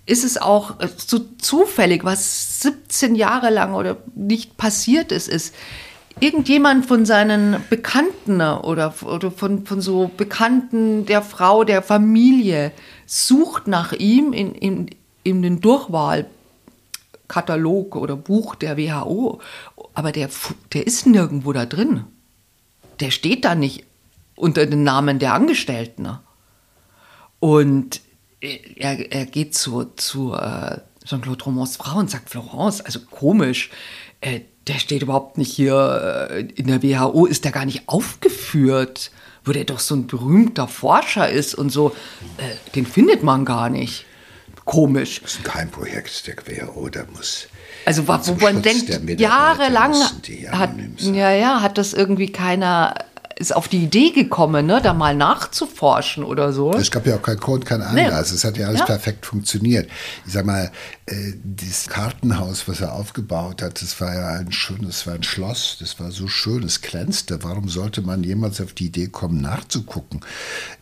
ist 0.05 0.23
es 0.23 0.37
auch 0.37 0.75
so 0.95 1.19
zufällig, 1.37 2.05
was 2.05 2.61
17 2.61 3.15
Jahre 3.15 3.49
lang 3.49 3.73
oder 3.73 3.97
nicht 4.15 4.57
passiert 4.57 5.11
ist, 5.11 5.27
ist, 5.27 5.53
irgendjemand 6.19 6.85
von 6.85 7.05
seinen 7.05 7.63
Bekannten 7.69 8.41
oder, 8.41 8.93
oder 9.03 9.31
von, 9.31 9.65
von 9.65 9.81
so 9.81 10.11
Bekannten 10.15 11.05
der 11.05 11.21
Frau, 11.21 11.63
der 11.63 11.81
Familie 11.81 12.71
sucht 13.05 13.67
nach 13.67 13.93
ihm 13.93 14.33
in, 14.33 14.53
in, 14.55 14.89
in 15.23 15.41
den 15.41 15.61
Durchwahlkatalog 15.61 17.95
oder 17.95 18.15
Buch 18.15 18.55
der 18.55 18.77
WHO. 18.77 19.39
Aber 19.93 20.11
der, 20.11 20.29
der 20.73 20.87
ist 20.87 21.05
nirgendwo 21.05 21.53
da 21.53 21.65
drin. 21.65 22.03
Der 22.99 23.11
steht 23.11 23.45
da 23.45 23.55
nicht 23.55 23.85
unter 24.35 24.65
den 24.65 24.83
Namen 24.83 25.19
der 25.19 25.33
Angestellten. 25.33 26.17
Und 27.39 28.01
er, 28.39 29.11
er 29.11 29.25
geht 29.25 29.55
zu, 29.55 29.85
zu 29.95 30.33
äh, 30.33 30.79
Jean-Claude 31.05 31.43
Romans 31.43 31.77
Frau 31.77 31.99
und 31.99 32.09
sagt, 32.09 32.29
Florence, 32.29 32.81
also 32.81 32.99
komisch, 33.11 33.69
äh, 34.21 34.41
der 34.67 34.79
steht 34.79 35.01
überhaupt 35.01 35.37
nicht 35.37 35.51
hier 35.51 36.29
äh, 36.31 36.41
in 36.41 36.67
der 36.67 36.83
WHO, 36.83 37.25
ist 37.25 37.45
der 37.45 37.51
gar 37.51 37.65
nicht 37.65 37.83
aufgeführt, 37.87 39.11
wo 39.45 39.51
der 39.51 39.63
doch 39.63 39.79
so 39.79 39.95
ein 39.95 40.07
berühmter 40.07 40.67
Forscher 40.67 41.29
ist 41.29 41.55
und 41.55 41.69
so. 41.69 41.95
Äh, 42.37 42.73
den 42.75 42.85
findet 42.85 43.23
man 43.23 43.45
gar 43.45 43.69
nicht. 43.69 44.05
Komisch. 44.65 45.21
Das 45.21 45.33
ist 45.33 45.39
ein 45.39 45.43
Geheimprojekt 45.43 46.27
der 46.27 46.35
WHO, 46.35 46.89
da 46.89 47.03
muss. 47.15 47.47
Also 47.85 48.05
wo 48.05 48.35
man 48.41 48.61
denkt, 48.61 48.89
jahrelang 49.17 49.93
hat, 49.93 50.27
ja, 50.99 51.31
ja, 51.31 51.61
hat 51.61 51.77
das 51.77 51.93
irgendwie 51.93 52.29
keiner 52.29 52.93
ist 53.39 53.55
auf 53.55 53.67
die 53.67 53.83
Idee 53.83 54.11
gekommen, 54.11 54.65
ne, 54.65 54.81
da 54.81 54.93
mal 54.93 55.15
nachzuforschen 55.15 56.23
oder 56.23 56.53
so. 56.53 56.73
Es 56.73 56.89
gab 56.89 57.05
ja 57.05 57.17
auch 57.17 57.21
keinen 57.21 57.39
Grund, 57.39 57.65
keinen 57.65 57.83
Anlass. 57.83 58.31
Nee. 58.31 58.35
Es 58.35 58.43
hat 58.43 58.57
ja 58.57 58.67
alles 58.67 58.79
ja. 58.79 58.85
perfekt 58.85 59.25
funktioniert. 59.25 59.89
Ich 60.25 60.33
sag 60.33 60.45
mal, 60.45 60.71
äh, 61.05 61.33
dieses 61.43 61.87
Kartenhaus, 61.87 62.67
was 62.67 62.81
er 62.81 62.93
aufgebaut 62.93 63.61
hat, 63.61 63.81
das 63.81 63.99
war 64.01 64.13
ja 64.13 64.27
ein 64.39 64.51
schönes, 64.51 65.05
war 65.05 65.13
ein 65.13 65.23
Schloss, 65.23 65.77
das 65.79 65.99
war 65.99 66.11
so 66.11 66.27
schön, 66.27 66.63
es 66.63 66.81
glänzte. 66.81 67.43
Warum 67.43 67.69
sollte 67.69 68.01
man 68.01 68.23
jemals 68.23 68.59
auf 68.59 68.73
die 68.73 68.87
Idee 68.87 69.07
kommen, 69.07 69.39
nachzugucken? 69.39 70.21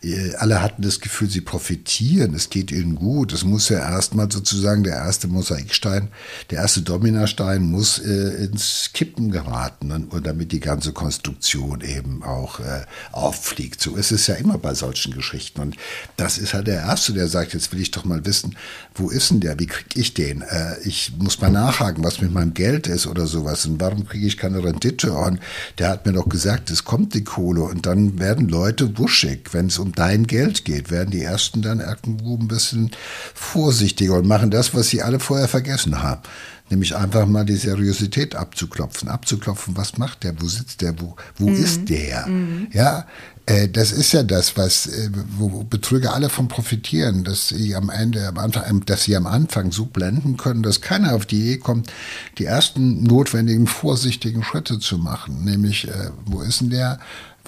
Äh, 0.02 0.34
alle 0.36 0.62
hatten 0.62 0.82
das 0.82 1.00
Gefühl, 1.00 1.28
sie 1.28 1.42
profitieren, 1.42 2.34
es 2.34 2.48
geht 2.48 2.70
ihnen 2.70 2.94
gut. 2.94 3.32
Es 3.32 3.44
muss 3.44 3.68
ja 3.68 3.78
erstmal 3.78 4.32
sozusagen 4.32 4.82
der 4.82 4.94
erste 4.94 5.28
Mosaikstein, 5.28 6.08
der 6.50 6.60
erste 6.60 6.80
Dominastein 6.80 7.62
muss 7.62 7.98
äh, 7.98 8.44
ins 8.44 8.90
Kippen 8.94 9.30
geraten, 9.30 10.06
und 10.10 10.26
damit 10.26 10.52
die 10.52 10.60
ganze 10.60 10.92
Konstruktion 10.92 11.80
eben 11.80 12.22
auch 12.22 12.45
auch 12.46 12.60
äh, 12.60 12.84
auffliegt. 13.12 13.80
So 13.80 13.96
ist 13.96 14.12
es 14.12 14.26
ja 14.26 14.34
immer 14.36 14.58
bei 14.58 14.74
solchen 14.74 15.12
Geschichten. 15.12 15.60
Und 15.60 15.76
das 16.16 16.38
ist 16.38 16.54
halt 16.54 16.66
der 16.66 16.80
Erste, 16.80 17.12
der 17.12 17.28
sagt, 17.28 17.54
jetzt 17.54 17.72
will 17.72 17.80
ich 17.80 17.90
doch 17.90 18.04
mal 18.04 18.24
wissen, 18.24 18.56
wo 18.94 19.10
ist 19.10 19.30
denn 19.30 19.40
der? 19.40 19.58
Wie 19.58 19.66
kriege 19.66 20.00
ich 20.00 20.14
den? 20.14 20.42
Äh, 20.42 20.78
ich 20.84 21.12
muss 21.18 21.40
mal 21.40 21.50
nachhaken, 21.50 22.04
was 22.04 22.20
mit 22.20 22.32
meinem 22.32 22.54
Geld 22.54 22.86
ist 22.86 23.06
oder 23.06 23.26
sowas. 23.26 23.66
Und 23.66 23.80
warum 23.80 24.06
kriege 24.06 24.26
ich 24.26 24.36
keine 24.36 24.62
Rendite? 24.62 25.12
Und 25.12 25.40
der 25.78 25.88
hat 25.88 26.06
mir 26.06 26.12
doch 26.12 26.28
gesagt, 26.28 26.70
es 26.70 26.84
kommt 26.84 27.14
die 27.14 27.24
Kohle. 27.24 27.62
Und 27.62 27.86
dann 27.86 28.18
werden 28.18 28.48
Leute 28.48 28.96
wuschig. 28.98 29.48
Wenn 29.52 29.66
es 29.66 29.78
um 29.78 29.92
dein 29.92 30.26
Geld 30.26 30.64
geht, 30.64 30.90
werden 30.90 31.10
die 31.10 31.22
Ersten 31.22 31.62
dann 31.62 31.80
irgendwo 31.80 32.36
ein 32.36 32.48
bisschen 32.48 32.92
vorsichtiger 33.34 34.14
und 34.14 34.26
machen 34.26 34.50
das, 34.50 34.74
was 34.74 34.88
sie 34.88 35.02
alle 35.02 35.18
vorher 35.18 35.48
vergessen 35.48 36.02
haben 36.02 36.22
nämlich 36.70 36.96
einfach 36.96 37.26
mal 37.26 37.44
die 37.44 37.56
Seriosität 37.56 38.34
abzuklopfen, 38.34 39.08
abzuklopfen, 39.08 39.76
was 39.76 39.98
macht 39.98 40.24
der, 40.24 40.40
wo 40.40 40.46
sitzt 40.46 40.80
der, 40.80 41.00
wo, 41.00 41.16
wo 41.36 41.48
mhm. 41.48 41.56
ist 41.56 41.88
der? 41.88 42.26
Mhm. 42.26 42.68
Ja, 42.72 43.06
äh, 43.46 43.68
das 43.68 43.92
ist 43.92 44.12
ja 44.12 44.22
das, 44.22 44.56
was, 44.56 44.86
äh, 44.86 45.10
wo 45.38 45.64
Betrüger 45.64 46.14
alle 46.14 46.28
von 46.28 46.48
profitieren, 46.48 47.24
dass 47.24 47.48
sie 47.48 47.74
am 47.74 47.90
Ende, 47.90 48.26
am 48.26 48.38
Anfang, 48.38 48.84
dass 48.84 49.04
sie 49.04 49.16
am 49.16 49.26
Anfang 49.26 49.70
so 49.70 49.86
blenden 49.86 50.36
können, 50.36 50.62
dass 50.62 50.80
keiner 50.80 51.14
auf 51.14 51.26
die 51.26 51.40
Idee 51.40 51.58
kommt, 51.58 51.92
die 52.38 52.44
ersten 52.44 53.04
notwendigen, 53.04 53.66
vorsichtigen 53.66 54.42
Schritte 54.42 54.78
zu 54.78 54.98
machen, 54.98 55.44
nämlich, 55.44 55.88
äh, 55.88 56.10
wo 56.24 56.40
ist 56.42 56.60
denn 56.60 56.70
der? 56.70 56.98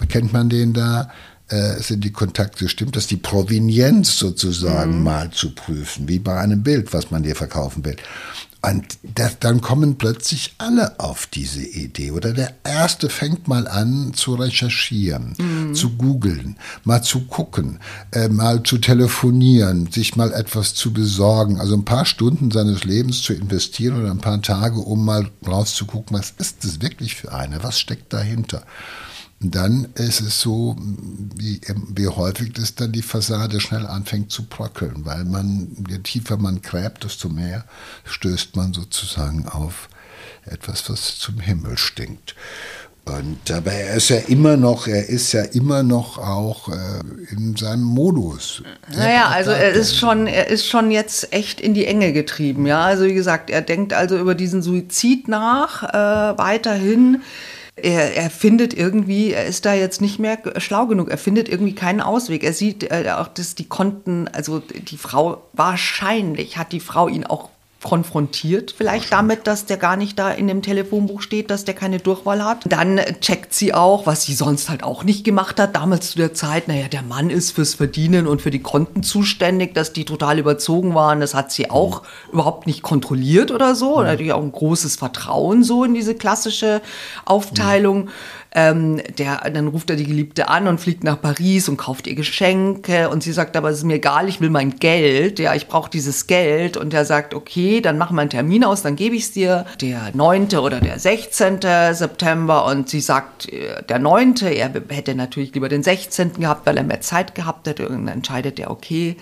Kennt 0.09 0.33
man 0.33 0.49
den 0.49 0.75
da? 0.75 1.11
äh, 1.49 1.81
sind 1.81 2.05
die 2.05 2.13
Kontakte, 2.13 2.69
stimmt 2.69 2.97
das, 2.97 3.07
die 3.07 3.17
Provenienz 3.17 4.19
sozusagen 4.19 4.99
mhm. 4.99 5.05
mal 5.05 5.31
zu 5.31 5.55
prüfen, 5.55 6.09
wie 6.09 6.19
bei 6.19 6.39
einem 6.39 6.63
Bild, 6.63 6.93
was 6.93 7.11
man 7.11 7.23
dir 7.23 7.35
verkaufen 7.35 7.85
will. 7.85 7.97
Und 8.61 8.99
das, 9.03 9.39
dann 9.39 9.61
kommen 9.61 9.99
plötzlich 9.99 10.55
alle 10.59 10.99
auf 10.99 11.27
diese 11.27 11.63
Idee. 11.63 12.11
Oder 12.11 12.33
der 12.33 12.55
Erste 12.65 13.09
fängt 13.09 13.47
mal 13.47 13.69
an 13.69 14.15
zu 14.15 14.35
recherchieren, 14.35 15.35
mhm. 15.39 15.75
zu 15.75 15.91
googeln, 15.91 16.57
mal 16.83 17.03
zu 17.03 17.21
gucken, 17.27 17.79
äh, 18.11 18.29
mal 18.29 18.65
zu 18.65 18.79
telefonieren, 18.79 19.91
sich 19.93 20.17
mal 20.17 20.33
etwas 20.33 20.75
zu 20.75 20.93
besorgen. 20.93 21.61
Also 21.61 21.77
ein 21.77 21.85
paar 21.85 22.05
Stunden 22.05 22.51
seines 22.51 22.83
Lebens 22.83 23.23
zu 23.23 23.33
investieren 23.33 24.01
oder 24.01 24.11
ein 24.11 24.19
paar 24.19 24.43
Tage, 24.43 24.81
um 24.81 25.05
mal 25.05 25.31
rauszugucken, 25.47 26.19
was 26.19 26.35
ist 26.39 26.65
das 26.65 26.83
wirklich 26.83 27.15
für 27.15 27.33
eine, 27.33 27.63
was 27.63 27.79
steckt 27.79 28.13
dahinter 28.13 28.65
dann 29.41 29.89
ist 29.95 30.21
es 30.21 30.41
so, 30.41 30.77
wie, 31.37 31.61
wie 31.95 32.09
häufig 32.09 32.53
das 32.55 32.75
dann 32.75 32.91
die 32.91 33.03
Fassade 33.03 33.61
schnell 33.61 33.87
anfängt 33.87 34.33
zu 34.33 34.45
bröckeln, 34.45 35.05
weil 35.05 35.25
man, 35.25 35.69
je 35.89 35.99
tiefer 35.99 36.37
man 36.37 36.61
gräbt, 36.61 37.05
desto 37.05 37.29
mehr 37.29 37.65
stößt 38.05 38.57
man 38.57 38.73
sozusagen 38.73 39.47
auf 39.47 39.89
etwas, 40.45 40.91
was 40.91 41.19
zum 41.19 41.39
Himmel 41.39 41.79
stinkt. 41.79 42.35
Und 43.05 43.39
dabei 43.47 43.73
er 43.73 43.95
ist 43.95 44.11
ja 44.11 44.19
immer 44.19 44.57
noch, 44.57 44.87
er 44.87 45.09
ist 45.09 45.33
ja 45.33 45.43
immer 45.43 45.83
noch 45.83 46.19
auch 46.19 46.69
äh, 46.69 46.75
in 47.31 47.57
seinem 47.57 47.85
Modus. 47.85 48.63
Naja, 48.95 49.29
also 49.29 49.51
er 49.51 49.71
ist 49.71 49.97
schon, 49.97 50.27
er 50.27 50.49
ist 50.49 50.67
schon 50.67 50.91
jetzt 50.91 51.33
echt 51.33 51.61
in 51.61 51.73
die 51.73 51.87
Enge 51.87 52.13
getrieben, 52.13 52.67
ja. 52.67 52.83
Also 52.85 53.05
wie 53.05 53.15
gesagt, 53.15 53.49
er 53.49 53.63
denkt 53.63 53.95
also 53.95 54.19
über 54.19 54.35
diesen 54.35 54.63
Suizid 54.63 55.27
nach, 55.29 55.85
äh, 55.85 56.39
weiterhin 56.39 57.23
er, 57.83 58.17
er 58.17 58.31
findet 58.31 58.75
irgendwie, 58.75 59.33
er 59.33 59.47
ist 59.47 59.65
da 59.65 59.75
jetzt 59.75 60.01
nicht 60.01 60.19
mehr 60.19 60.39
schlau 60.59 60.87
genug, 60.87 61.11
er 61.11 61.19
findet 61.19 61.49
irgendwie 61.49 61.75
keinen 61.75 62.01
Ausweg. 62.01 62.45
Er 62.45 62.53
sieht 62.53 62.85
äh, 62.85 63.11
auch, 63.17 63.29
dass 63.29 63.55
die 63.55 63.69
konnten, 63.69 64.29
also 64.29 64.61
die 64.61 64.97
Frau, 64.97 65.43
wahrscheinlich 65.53 66.57
hat 66.57 66.73
die 66.73 66.81
Frau 66.81 67.09
ihn 67.09 67.25
auch 67.25 67.51
konfrontiert, 67.83 68.75
vielleicht 68.77 69.13
damit, 69.13 69.47
dass 69.47 69.65
der 69.65 69.77
gar 69.77 69.97
nicht 69.97 70.19
da 70.19 70.31
in 70.31 70.49
dem 70.49 70.63
Telefonbuch 70.63 71.23
steht, 71.23 71.51
dass 71.51 71.65
der 71.65 71.75
keine 71.75 71.99
Durchwahl 71.99 72.45
hat. 72.45 72.65
Dann 72.69 73.01
checkt 73.21 73.55
sie 73.55 73.73
auch, 73.73 74.05
was 74.05 74.25
sie 74.25 74.35
sonst 74.35 74.69
halt 74.69 74.83
auch 74.83 75.05
nicht 75.05 75.23
gemacht 75.23 75.61
hat, 75.61 75.77
damals 75.77 76.11
zu 76.11 76.19
der 76.19 76.35
Zeit, 76.35 76.67
naja, 76.67 76.89
der 76.89 77.03
Mann 77.03 77.31
ist 77.31 77.53
fürs 77.53 77.75
Verdienen 77.75 78.27
und 78.27 78.43
für 78.43 78.51
die 78.51 78.63
Konten 78.63 79.05
zuständig, 79.05 79.75
dass 79.75 79.93
die 79.93 80.05
total 80.05 80.41
überzogen 80.41 80.95
waren, 80.95 81.21
das 81.21 81.35
hat 81.35 81.53
sie 81.53 81.71
auch 81.71 82.03
mhm. 82.03 82.33
überhaupt 82.33 82.67
nicht 82.67 82.83
kontrolliert 82.83 83.53
oder 83.53 83.77
so. 83.77 83.99
Mhm. 83.99 84.05
Natürlich 84.05 84.33
auch 84.33 84.43
ein 84.43 84.53
großes 84.53 84.97
Vertrauen 84.97 85.63
so 85.63 85.85
in 85.85 85.95
diese 85.95 86.17
klassische 86.17 86.83
Aufteilung. 87.27 88.09
Ähm, 88.55 89.03
der, 89.19 89.51
dann 89.51 89.69
ruft 89.69 89.91
er 89.91 89.97
die 89.97 90.07
Geliebte 90.07 90.49
an 90.49 90.69
und 90.69 90.81
fliegt 90.81 91.05
nach 91.05 91.21
Paris 91.21 91.69
und 91.69 91.77
kauft 91.77 92.07
ihr 92.07 92.15
Geschenke. 92.15 93.11
Und 93.11 93.23
sie 93.23 93.33
sagt 93.33 93.57
aber, 93.57 93.69
es 93.69 93.79
ist 93.79 93.85
mir 93.85 93.97
egal, 93.97 94.29
ich 94.29 94.41
will 94.41 94.49
mein 94.49 94.77
Geld. 94.77 95.39
Ja, 95.39 95.55
ich 95.55 95.69
brauche 95.69 95.91
dieses 95.91 96.27
Geld. 96.27 96.79
Und 96.79 96.95
er 96.95 97.05
sagt, 97.05 97.35
okay, 97.35 97.83
dann 97.83 97.99
mach 97.99 98.11
mal 98.11 98.23
einen 98.23 98.31
Termin 98.31 98.65
aus, 98.65 98.83
dann 98.83 98.97
gebe 98.97 99.17
ich 99.17 99.25
es 99.25 99.33
dir. 99.33 99.67
Der 99.83 100.11
9. 100.15 100.57
oder 100.59 100.81
der 100.81 100.99
16. 100.99 101.61
September. 101.93 102.65
Und 102.65 102.89
sie 102.89 103.01
sagt, 103.01 103.53
äh, 103.53 103.83
der 103.83 103.99
9. 103.99 104.37
Er 104.43 104.73
hätte 104.89 105.15
natürlich 105.15 105.53
lieber 105.53 105.69
den 105.69 105.83
16. 105.83 106.35
gehabt, 106.35 106.67
weil 106.67 106.79
er 106.79 106.85
mehr 106.85 107.03
Zeit 107.03 107.35
gehabt 107.35 107.67
hätte. 107.69 107.87
Und 107.89 108.07
dann 108.07 108.09
entscheidet 108.09 108.59
er, 108.59 108.71
okay, 108.71 109.17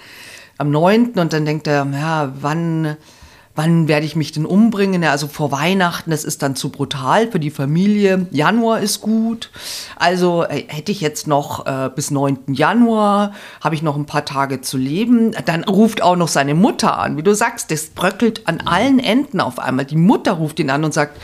am 0.56 0.70
9. 0.70 1.10
Und 1.16 1.32
dann 1.32 1.44
denkt 1.44 1.66
er, 1.66 1.84
ja, 1.92 2.32
wann 2.40 2.96
Wann 3.56 3.88
werde 3.88 4.04
ich 4.04 4.16
mich 4.16 4.32
denn 4.32 4.44
umbringen? 4.44 5.02
Ja, 5.02 5.12
also 5.12 5.28
vor 5.28 5.50
Weihnachten, 5.50 6.10
das 6.10 6.24
ist 6.24 6.42
dann 6.42 6.56
zu 6.56 6.68
brutal 6.68 7.30
für 7.30 7.40
die 7.40 7.50
Familie. 7.50 8.26
Januar 8.30 8.80
ist 8.80 9.00
gut. 9.00 9.50
Also 9.96 10.44
äh, 10.44 10.64
hätte 10.68 10.92
ich 10.92 11.00
jetzt 11.00 11.26
noch 11.26 11.64
äh, 11.64 11.88
bis 11.94 12.10
9. 12.10 12.38
Januar, 12.48 13.32
habe 13.62 13.74
ich 13.74 13.82
noch 13.82 13.96
ein 13.96 14.04
paar 14.04 14.26
Tage 14.26 14.60
zu 14.60 14.76
leben. 14.76 15.34
Dann 15.46 15.64
ruft 15.64 16.02
auch 16.02 16.16
noch 16.16 16.28
seine 16.28 16.54
Mutter 16.54 16.98
an. 16.98 17.16
Wie 17.16 17.22
du 17.22 17.34
sagst, 17.34 17.70
das 17.70 17.86
bröckelt 17.86 18.46
an 18.46 18.60
allen 18.60 18.98
Enden 18.98 19.40
auf 19.40 19.58
einmal. 19.58 19.86
Die 19.86 19.96
Mutter 19.96 20.32
ruft 20.32 20.60
ihn 20.60 20.68
an 20.68 20.84
und 20.84 20.92
sagt, 20.92 21.18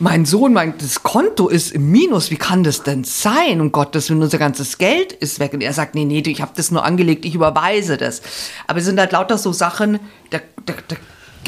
mein 0.00 0.26
Sohn 0.26 0.52
meint, 0.52 0.82
das 0.82 1.04
Konto 1.04 1.48
ist 1.48 1.70
im 1.72 1.90
Minus, 1.90 2.32
wie 2.32 2.36
kann 2.36 2.64
das 2.64 2.82
denn 2.82 3.04
sein? 3.04 3.60
Um 3.60 3.70
Gottes 3.70 4.10
Willen, 4.10 4.22
unser 4.22 4.38
ganzes 4.38 4.78
Geld 4.78 5.12
ist 5.12 5.38
weg. 5.38 5.52
Und 5.54 5.60
er 5.60 5.72
sagt, 5.72 5.94
nee, 5.94 6.04
nee, 6.04 6.22
ich 6.26 6.42
habe 6.42 6.52
das 6.56 6.72
nur 6.72 6.84
angelegt, 6.84 7.24
ich 7.24 7.36
überweise 7.36 7.96
das. 7.96 8.22
Aber 8.66 8.80
es 8.80 8.84
sind 8.84 8.98
halt 8.98 9.12
lauter 9.12 9.38
so 9.38 9.52
Sachen, 9.52 10.00
da, 10.30 10.38
da, 10.66 10.74
da 10.88 10.96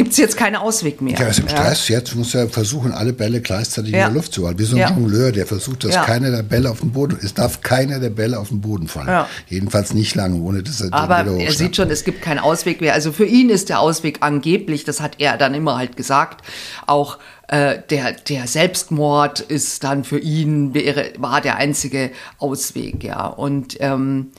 gibt 0.00 0.12
es 0.12 0.16
jetzt 0.16 0.38
keinen 0.38 0.56
Ausweg 0.56 1.02
mehr. 1.02 1.14
Ja, 1.18 1.26
ist 1.26 1.40
im 1.40 1.48
Stress. 1.50 1.88
Ja. 1.88 1.98
Jetzt 1.98 2.14
muss 2.14 2.34
er 2.34 2.48
versuchen, 2.48 2.90
alle 2.92 3.12
Bälle 3.12 3.42
gleichzeitig 3.42 3.92
ja. 3.92 4.06
in 4.06 4.14
der 4.14 4.14
Luft 4.14 4.32
zu 4.32 4.46
halten. 4.46 4.58
Wie 4.58 4.64
so 4.64 4.74
ein 4.74 4.80
ja. 4.80 4.88
Jongleur, 4.88 5.30
der 5.30 5.46
versucht, 5.46 5.84
dass 5.84 5.94
ja. 5.94 6.04
keiner 6.04 6.30
der 6.30 6.42
Bälle 6.42 6.70
auf 6.70 6.80
den 6.80 6.92
Boden, 6.92 7.18
es 7.22 7.34
darf 7.34 7.60
keiner 7.60 8.00
der 8.00 8.08
Bälle 8.08 8.38
auf 8.38 8.48
den 8.48 8.62
Boden 8.62 8.88
fallen. 8.88 9.26
Jedenfalls 9.46 9.92
nicht 9.92 10.14
lange, 10.14 10.40
ohne 10.40 10.62
dass 10.62 10.80
er 10.80 10.90
Aber 10.94 11.26
er 11.26 11.52
sieht 11.52 11.76
schon, 11.76 11.90
es 11.90 12.04
gibt 12.04 12.22
keinen 12.22 12.38
Ausweg 12.38 12.80
mehr. 12.80 12.94
Also 12.94 13.12
für 13.12 13.26
ihn 13.26 13.50
ist 13.50 13.68
der 13.68 13.80
Ausweg 13.80 14.18
angeblich, 14.20 14.84
das 14.84 15.02
hat 15.02 15.16
er 15.18 15.36
dann 15.36 15.52
immer 15.52 15.76
halt 15.76 15.98
gesagt, 15.98 16.46
auch 16.86 17.18
äh, 17.48 17.82
der, 17.90 18.12
der 18.12 18.46
Selbstmord 18.46 19.40
ist 19.40 19.84
dann 19.84 20.04
für 20.04 20.18
ihn, 20.18 20.72
wäre, 20.72 21.12
war 21.18 21.42
der 21.42 21.56
einzige 21.56 22.10
Ausweg, 22.38 23.04
ja. 23.04 23.26
Und 23.26 23.76
ähm, 23.80 24.30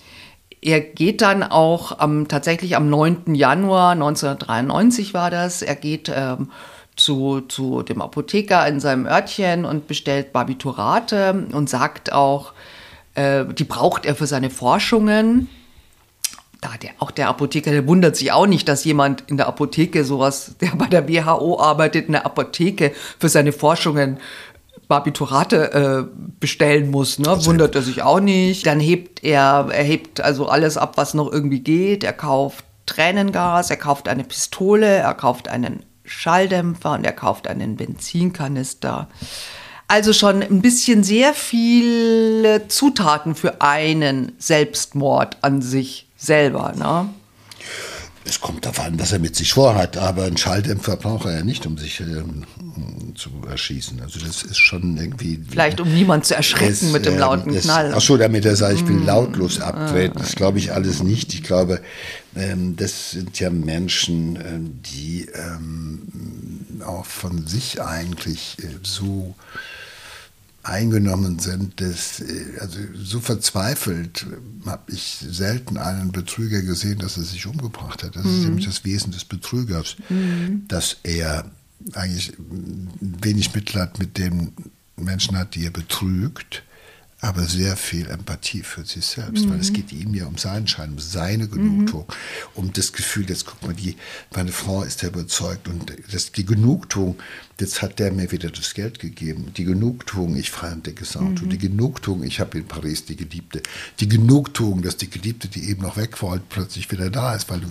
er 0.61 0.79
geht 0.79 1.21
dann 1.21 1.43
auch 1.43 1.97
am, 1.99 2.27
tatsächlich 2.27 2.75
am 2.75 2.89
9. 2.89 3.33
Januar 3.33 3.91
1993 3.91 5.13
war 5.13 5.31
das. 5.31 5.63
Er 5.63 5.75
geht 5.75 6.11
ähm, 6.13 6.51
zu, 6.95 7.41
zu 7.41 7.81
dem 7.81 8.01
Apotheker 8.01 8.67
in 8.67 8.79
seinem 8.79 9.07
Örtchen 9.07 9.65
und 9.65 9.87
bestellt 9.87 10.33
Barbiturate 10.33 11.47
und 11.51 11.69
sagt 11.69 12.13
auch, 12.13 12.53
äh, 13.15 13.45
die 13.45 13.63
braucht 13.63 14.05
er 14.05 14.15
für 14.15 14.27
seine 14.27 14.51
Forschungen. 14.51 15.49
Da 16.61 16.69
der, 16.79 16.91
auch 16.99 17.09
der 17.09 17.27
Apotheker, 17.27 17.71
der 17.71 17.87
wundert 17.87 18.15
sich 18.15 18.31
auch 18.31 18.45
nicht, 18.45 18.67
dass 18.67 18.83
jemand 18.83 19.23
in 19.31 19.37
der 19.37 19.47
Apotheke 19.47 20.03
sowas, 20.03 20.57
der 20.61 20.75
bei 20.75 20.85
der 20.85 21.09
WHO 21.09 21.59
arbeitet, 21.59 22.05
in 22.05 22.11
der 22.11 22.25
Apotheke 22.27 22.93
für 23.17 23.29
seine 23.29 23.51
Forschungen 23.51 24.19
Barbiturate 24.91 25.71
äh, 25.71 26.03
bestellen 26.41 26.91
muss, 26.91 27.17
ne? 27.17 27.45
wundert 27.45 27.75
er 27.75 27.81
sich 27.81 28.03
auch 28.03 28.19
nicht. 28.19 28.65
Dann 28.65 28.81
hebt 28.81 29.23
er, 29.23 29.69
er 29.71 29.83
hebt 29.85 30.19
also 30.19 30.49
alles 30.49 30.75
ab, 30.75 30.97
was 30.97 31.13
noch 31.13 31.31
irgendwie 31.31 31.61
geht. 31.61 32.03
Er 32.03 32.11
kauft 32.11 32.65
Tränengas, 32.87 33.69
er 33.69 33.77
kauft 33.77 34.09
eine 34.09 34.25
Pistole, 34.25 34.85
er 34.85 35.13
kauft 35.13 35.47
einen 35.47 35.85
Schalldämpfer 36.03 36.91
und 36.91 37.05
er 37.05 37.13
kauft 37.13 37.47
einen 37.47 37.77
Benzinkanister. 37.77 39.07
Also 39.87 40.11
schon 40.11 40.43
ein 40.43 40.61
bisschen 40.61 41.05
sehr 41.05 41.33
viele 41.33 42.67
Zutaten 42.67 43.33
für 43.33 43.61
einen 43.61 44.33
Selbstmord 44.39 45.37
an 45.39 45.61
sich 45.61 46.09
selber. 46.17 46.73
Ne? 46.75 47.07
Es 48.23 48.39
kommt 48.39 48.65
darauf 48.65 48.79
an, 48.81 48.99
was 48.99 49.11
er 49.11 49.19
mit 49.19 49.35
sich 49.35 49.53
vorhat, 49.53 49.97
aber 49.97 50.25
einen 50.25 50.37
Schalldämpfer 50.37 50.95
braucht 50.95 51.25
er 51.25 51.37
ja 51.37 51.43
nicht, 51.43 51.65
um 51.65 51.77
sich 51.77 51.99
ähm, 52.01 52.45
zu 53.15 53.29
erschießen. 53.49 53.99
Also 54.01 54.19
das 54.19 54.43
ist 54.43 54.57
schon 54.57 54.97
irgendwie. 54.97 55.43
Vielleicht 55.49 55.79
um 55.79 55.91
niemanden 55.91 56.25
zu 56.25 56.35
erschrecken 56.35 56.71
es, 56.71 56.91
mit 56.91 57.05
dem 57.05 57.13
ähm, 57.13 57.19
lauten 57.19 57.53
es, 57.53 57.63
Knall. 57.63 57.93
Ach 57.95 58.01
so, 58.01 58.17
damit 58.17 58.45
er 58.45 58.55
sagt, 58.55 58.75
ich 58.75 58.87
will 58.87 58.97
mm. 58.97 59.05
lautlos 59.05 59.59
abtreten. 59.59 60.19
Das 60.19 60.35
glaube 60.35 60.59
ich 60.59 60.71
alles 60.71 61.01
nicht. 61.01 61.33
Ich 61.33 61.41
glaube, 61.41 61.81
ähm, 62.35 62.75
das 62.75 63.11
sind 63.11 63.39
ja 63.39 63.49
Menschen, 63.49 64.35
ähm, 64.35 64.79
die 64.83 65.27
ähm, 65.33 66.01
auch 66.85 67.05
von 67.05 67.47
sich 67.47 67.81
eigentlich 67.81 68.57
äh, 68.59 68.67
so 68.83 69.35
eingenommen 70.63 71.39
sind, 71.39 71.81
das, 71.81 72.19
äh, 72.19 72.59
also 72.59 72.79
so 72.95 73.19
verzweifelt 73.19 74.25
habe 74.65 74.91
ich 74.91 75.23
selten 75.27 75.77
einen 75.77 76.11
Betrüger 76.11 76.61
gesehen, 76.61 76.99
dass 76.99 77.17
er 77.17 77.23
sich 77.23 77.47
umgebracht 77.47 78.03
hat. 78.03 78.15
Das 78.15 78.23
mhm. 78.23 78.31
ist 78.31 78.43
nämlich 78.43 78.65
das 78.65 78.85
Wesen 78.85 79.11
des 79.11 79.25
Betrügers, 79.25 79.95
mhm. 80.09 80.65
dass 80.67 80.97
er 81.03 81.45
eigentlich 81.93 82.33
wenig 82.99 83.53
Mitleid 83.55 83.97
mit 83.97 84.17
den 84.17 84.53
Menschen 84.97 85.37
hat, 85.37 85.55
die 85.55 85.65
er 85.65 85.71
betrügt, 85.71 86.63
aber 87.21 87.43
sehr 87.43 87.77
viel 87.77 88.09
Empathie 88.09 88.63
für 88.63 88.83
sich 88.83 89.05
selbst, 89.05 89.45
mhm. 89.45 89.51
weil 89.51 89.59
es 89.59 89.69
mhm. 89.69 89.75
geht 89.75 89.91
ihm 89.91 90.15
ja 90.15 90.25
um 90.25 90.37
seinen 90.37 90.67
Schein, 90.67 90.93
um 90.93 90.99
seine 90.99 91.47
Genugtuung, 91.47 92.07
mhm. 92.07 92.13
um 92.55 92.73
das 92.73 92.93
Gefühl, 92.93 93.29
jetzt 93.29 93.45
guck 93.45 93.61
mal, 93.61 93.75
die, 93.75 93.95
meine 94.35 94.51
Frau 94.51 94.81
ist 94.81 95.03
ja 95.03 95.09
überzeugt 95.09 95.67
und 95.67 95.93
das, 96.11 96.31
die 96.31 96.45
Genugtuung, 96.45 97.19
jetzt 97.59 97.83
hat 97.83 97.99
der 97.99 98.11
mir 98.11 98.31
wieder 98.31 98.49
das 98.49 98.73
Geld 98.73 98.97
gegeben, 98.97 99.53
die 99.55 99.65
Genugtuung, 99.65 100.35
ich 100.35 100.49
fahre 100.49 100.73
ein 100.73 100.81
dickes 100.81 101.15
Auto, 101.15 101.45
mhm. 101.45 101.49
die 101.49 101.59
Genugtuung, 101.59 102.23
ich 102.23 102.39
habe 102.39 102.57
in 102.57 102.65
Paris 102.65 103.05
die 103.05 103.15
Geliebte, 103.15 103.61
die 103.99 104.09
Genugtuung, 104.09 104.81
dass 104.81 104.97
die 104.97 105.09
Geliebte, 105.09 105.47
die 105.47 105.69
eben 105.69 105.83
noch 105.83 105.97
weg 105.97 106.23
wollte, 106.23 106.45
plötzlich 106.49 106.91
wieder 106.91 107.11
da 107.11 107.35
ist, 107.35 107.51
weil 107.51 107.59
du 107.59 107.67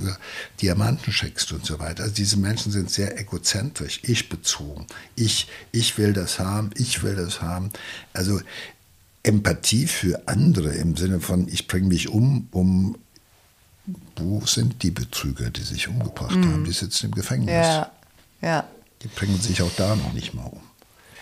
Diamanten 0.62 1.12
schenkst 1.12 1.50
und 1.50 1.66
so 1.66 1.80
weiter. 1.80 2.04
Also 2.04 2.14
diese 2.14 2.36
Menschen 2.36 2.70
sind 2.70 2.88
sehr 2.88 3.18
egozentrisch, 3.18 3.98
ich 4.04 4.28
bezogen, 4.28 4.86
ich, 5.16 5.48
ich 5.72 5.98
will 5.98 6.12
das 6.12 6.38
haben, 6.38 6.70
ich 6.76 7.02
will 7.02 7.16
das 7.16 7.42
haben. 7.42 7.70
Also 8.12 8.40
Empathie 9.22 9.87
für 9.87 10.26
andere 10.26 10.70
im 10.70 10.96
Sinne 10.96 11.20
von, 11.20 11.46
ich 11.48 11.66
bringe 11.66 11.88
mich 11.88 12.09
um, 12.09 12.48
um 12.52 12.96
wo 14.16 14.40
sind 14.46 14.83
die 14.83 14.90
Betrüger, 14.90 15.50
die 15.50 15.62
sich 15.62 15.88
umgebracht 15.88 16.37
mhm. 16.37 16.52
haben? 16.52 16.64
Die 16.64 16.72
sitzen 16.72 17.06
im 17.06 17.12
Gefängnis. 17.12 17.52
Ja, 17.52 17.90
ja. 18.40 18.64
Die 19.02 19.09
bringen 19.09 19.40
sich 19.40 19.62
auch 19.62 19.70
da 19.76 19.96
noch 19.96 20.12
nicht 20.12 20.35
mal 20.35 20.44
um. 20.44 20.61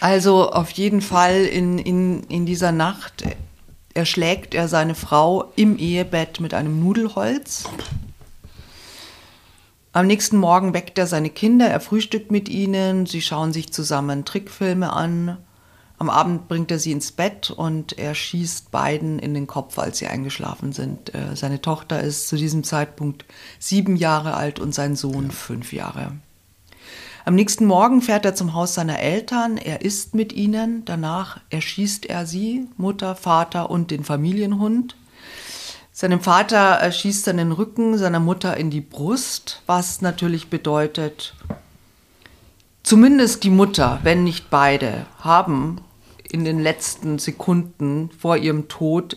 Also 0.00 0.50
auf 0.50 0.70
jeden 0.70 1.00
Fall 1.00 1.44
in, 1.44 1.78
in, 1.78 2.22
in 2.24 2.46
dieser 2.46 2.72
Nacht 2.72 3.24
erschlägt 3.94 4.54
er 4.54 4.68
seine 4.68 4.94
Frau 4.94 5.52
im 5.56 5.76
Ehebett 5.76 6.40
mit 6.40 6.54
einem 6.54 6.80
Nudelholz. 6.80 7.64
Am 9.92 10.06
nächsten 10.06 10.36
Morgen 10.36 10.74
weckt 10.74 10.98
er 10.98 11.08
seine 11.08 11.30
Kinder, 11.30 11.66
er 11.66 11.80
frühstückt 11.80 12.30
mit 12.30 12.48
ihnen, 12.48 13.06
sie 13.06 13.22
schauen 13.22 13.52
sich 13.52 13.72
zusammen 13.72 14.24
Trickfilme 14.24 14.92
an. 14.92 15.38
Am 16.00 16.10
Abend 16.10 16.46
bringt 16.46 16.70
er 16.70 16.78
sie 16.78 16.92
ins 16.92 17.10
Bett 17.10 17.50
und 17.50 17.98
er 17.98 18.14
schießt 18.14 18.70
beiden 18.70 19.18
in 19.18 19.34
den 19.34 19.48
Kopf, 19.48 19.78
als 19.78 19.98
sie 19.98 20.06
eingeschlafen 20.06 20.72
sind. 20.72 21.12
Äh, 21.12 21.34
seine 21.34 21.60
Tochter 21.60 22.00
ist 22.00 22.28
zu 22.28 22.36
diesem 22.36 22.62
Zeitpunkt 22.62 23.24
sieben 23.58 23.96
Jahre 23.96 24.34
alt 24.34 24.60
und 24.60 24.72
sein 24.72 24.94
Sohn 24.94 25.32
fünf 25.32 25.72
Jahre. 25.72 26.12
Am 27.24 27.34
nächsten 27.34 27.66
Morgen 27.66 28.00
fährt 28.00 28.24
er 28.24 28.36
zum 28.36 28.54
Haus 28.54 28.74
seiner 28.74 29.00
Eltern, 29.00 29.58
er 29.58 29.82
isst 29.82 30.14
mit 30.14 30.32
ihnen, 30.32 30.84
danach 30.84 31.40
erschießt 31.50 32.06
er 32.06 32.26
sie, 32.26 32.68
Mutter, 32.76 33.16
Vater 33.16 33.68
und 33.68 33.90
den 33.90 34.04
Familienhund. 34.04 34.96
Seinem 35.92 36.20
Vater 36.20 36.90
schießt 36.90 37.26
er 37.26 37.32
in 37.32 37.38
den 37.38 37.52
Rücken, 37.52 37.98
seiner 37.98 38.20
Mutter 38.20 38.56
in 38.56 38.70
die 38.70 38.80
Brust, 38.80 39.62
was 39.66 40.00
natürlich 40.00 40.48
bedeutet, 40.48 41.34
zumindest 42.84 43.42
die 43.42 43.50
Mutter, 43.50 43.98
wenn 44.04 44.22
nicht 44.22 44.48
beide, 44.48 45.04
haben 45.18 45.82
in 46.30 46.44
den 46.44 46.58
letzten 46.58 47.18
Sekunden 47.18 48.10
vor 48.18 48.36
ihrem 48.36 48.68
Tod 48.68 49.16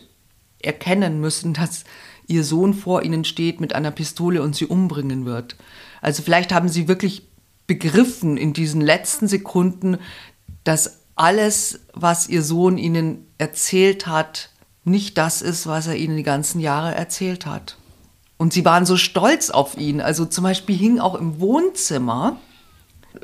erkennen 0.60 1.20
müssen, 1.20 1.54
dass 1.54 1.84
ihr 2.26 2.44
Sohn 2.44 2.74
vor 2.74 3.02
ihnen 3.02 3.24
steht 3.24 3.60
mit 3.60 3.74
einer 3.74 3.90
Pistole 3.90 4.42
und 4.42 4.54
sie 4.54 4.66
umbringen 4.66 5.24
wird. 5.24 5.56
Also 6.00 6.22
vielleicht 6.22 6.52
haben 6.52 6.68
sie 6.68 6.88
wirklich 6.88 7.28
begriffen 7.66 8.36
in 8.36 8.52
diesen 8.52 8.80
letzten 8.80 9.28
Sekunden, 9.28 9.98
dass 10.64 11.00
alles, 11.14 11.80
was 11.92 12.28
ihr 12.28 12.42
Sohn 12.42 12.78
ihnen 12.78 13.26
erzählt 13.38 14.06
hat, 14.06 14.50
nicht 14.84 15.18
das 15.18 15.42
ist, 15.42 15.66
was 15.66 15.86
er 15.86 15.96
ihnen 15.96 16.16
die 16.16 16.22
ganzen 16.22 16.60
Jahre 16.60 16.94
erzählt 16.94 17.46
hat. 17.46 17.76
Und 18.36 18.52
sie 18.52 18.64
waren 18.64 18.86
so 18.86 18.96
stolz 18.96 19.50
auf 19.50 19.76
ihn. 19.76 20.00
Also 20.00 20.24
zum 20.24 20.42
Beispiel 20.42 20.76
hing 20.76 20.98
auch 20.98 21.14
im 21.14 21.38
Wohnzimmer 21.38 22.38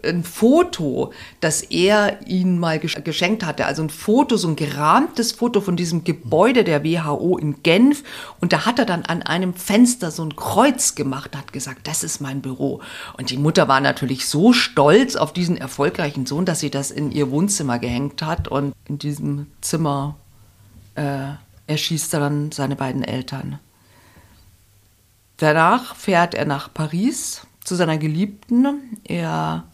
ein 0.04 0.22
Foto, 0.24 1.12
das 1.40 1.62
er 1.62 2.26
ihnen 2.26 2.58
mal 2.58 2.78
geschenkt 2.78 3.44
hatte. 3.44 3.66
Also 3.66 3.82
ein 3.82 3.90
Foto, 3.90 4.36
so 4.36 4.48
ein 4.48 4.56
gerahmtes 4.56 5.32
Foto 5.32 5.60
von 5.60 5.76
diesem 5.76 6.04
Gebäude 6.04 6.64
der 6.64 6.84
WHO 6.84 7.38
in 7.38 7.62
Genf. 7.62 8.04
Und 8.40 8.52
da 8.52 8.66
hat 8.66 8.78
er 8.78 8.84
dann 8.84 9.04
an 9.04 9.22
einem 9.22 9.54
Fenster 9.54 10.10
so 10.10 10.22
ein 10.24 10.36
Kreuz 10.36 10.94
gemacht, 10.94 11.36
hat 11.36 11.52
gesagt, 11.52 11.86
das 11.86 12.04
ist 12.04 12.20
mein 12.20 12.40
Büro. 12.40 12.80
Und 13.16 13.30
die 13.30 13.38
Mutter 13.38 13.68
war 13.68 13.80
natürlich 13.80 14.26
so 14.26 14.52
stolz 14.52 15.16
auf 15.16 15.32
diesen 15.32 15.56
erfolgreichen 15.56 16.26
Sohn, 16.26 16.44
dass 16.44 16.60
sie 16.60 16.70
das 16.70 16.90
in 16.90 17.10
ihr 17.10 17.30
Wohnzimmer 17.30 17.78
gehängt 17.78 18.22
hat. 18.22 18.48
Und 18.48 18.74
in 18.86 18.98
diesem 18.98 19.46
Zimmer 19.60 20.16
äh, 20.94 21.32
erschießt 21.66 22.14
er 22.14 22.20
dann 22.20 22.52
seine 22.52 22.76
beiden 22.76 23.02
Eltern. 23.02 23.58
Danach 25.38 25.94
fährt 25.94 26.34
er 26.34 26.44
nach 26.44 26.72
Paris 26.74 27.42
zu 27.62 27.76
seiner 27.76 27.98
Geliebten. 27.98 28.98
Er 29.04 29.64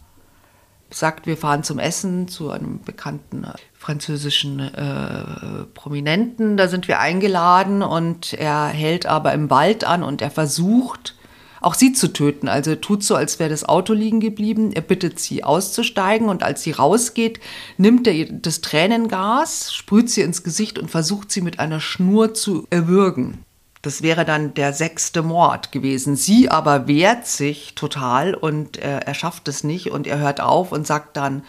sagt, 0.89 1.27
wir 1.27 1.37
fahren 1.37 1.63
zum 1.63 1.79
Essen 1.79 2.27
zu 2.27 2.51
einem 2.51 2.81
bekannten 2.81 3.45
französischen 3.73 4.59
äh, 4.59 5.65
Prominenten. 5.73 6.57
Da 6.57 6.67
sind 6.67 6.87
wir 6.87 6.99
eingeladen 6.99 7.81
und 7.81 8.33
er 8.33 8.67
hält 8.67 9.05
aber 9.05 9.33
im 9.33 9.49
Wald 9.49 9.83
an 9.83 10.03
und 10.03 10.21
er 10.21 10.31
versucht, 10.31 11.15
auch 11.61 11.73
sie 11.73 11.93
zu 11.93 12.13
töten. 12.13 12.47
Also 12.47 12.75
tut 12.75 13.03
so, 13.03 13.15
als 13.15 13.39
wäre 13.39 13.49
das 13.49 13.63
Auto 13.63 13.93
liegen 13.93 14.19
geblieben. 14.19 14.71
Er 14.71 14.81
bittet 14.81 15.19
sie 15.19 15.43
auszusteigen 15.43 16.29
und 16.29 16.43
als 16.43 16.61
sie 16.61 16.71
rausgeht, 16.71 17.39
nimmt 17.77 18.07
er 18.07 18.25
das 18.25 18.61
Tränengas, 18.61 19.73
sprüht 19.73 20.09
sie 20.09 20.21
ins 20.21 20.43
Gesicht 20.43 20.77
und 20.77 20.91
versucht 20.91 21.31
sie 21.31 21.41
mit 21.41 21.59
einer 21.59 21.79
Schnur 21.79 22.33
zu 22.33 22.67
erwürgen. 22.69 23.44
Das 23.85 24.01
wäre 24.01 24.25
dann 24.25 24.55
der 24.55 24.73
sechste 24.73 25.21
Mord 25.21 25.71
gewesen. 25.71 26.15
Sie 26.15 26.49
aber 26.49 26.87
wehrt 26.87 27.27
sich 27.27 27.75
total 27.75 28.33
und 28.33 28.77
äh, 28.77 29.01
er 29.05 29.13
schafft 29.13 29.47
es 29.47 29.63
nicht 29.63 29.91
und 29.91 30.07
er 30.07 30.17
hört 30.17 30.41
auf 30.41 30.71
und 30.71 30.87
sagt 30.87 31.15
dann, 31.15 31.43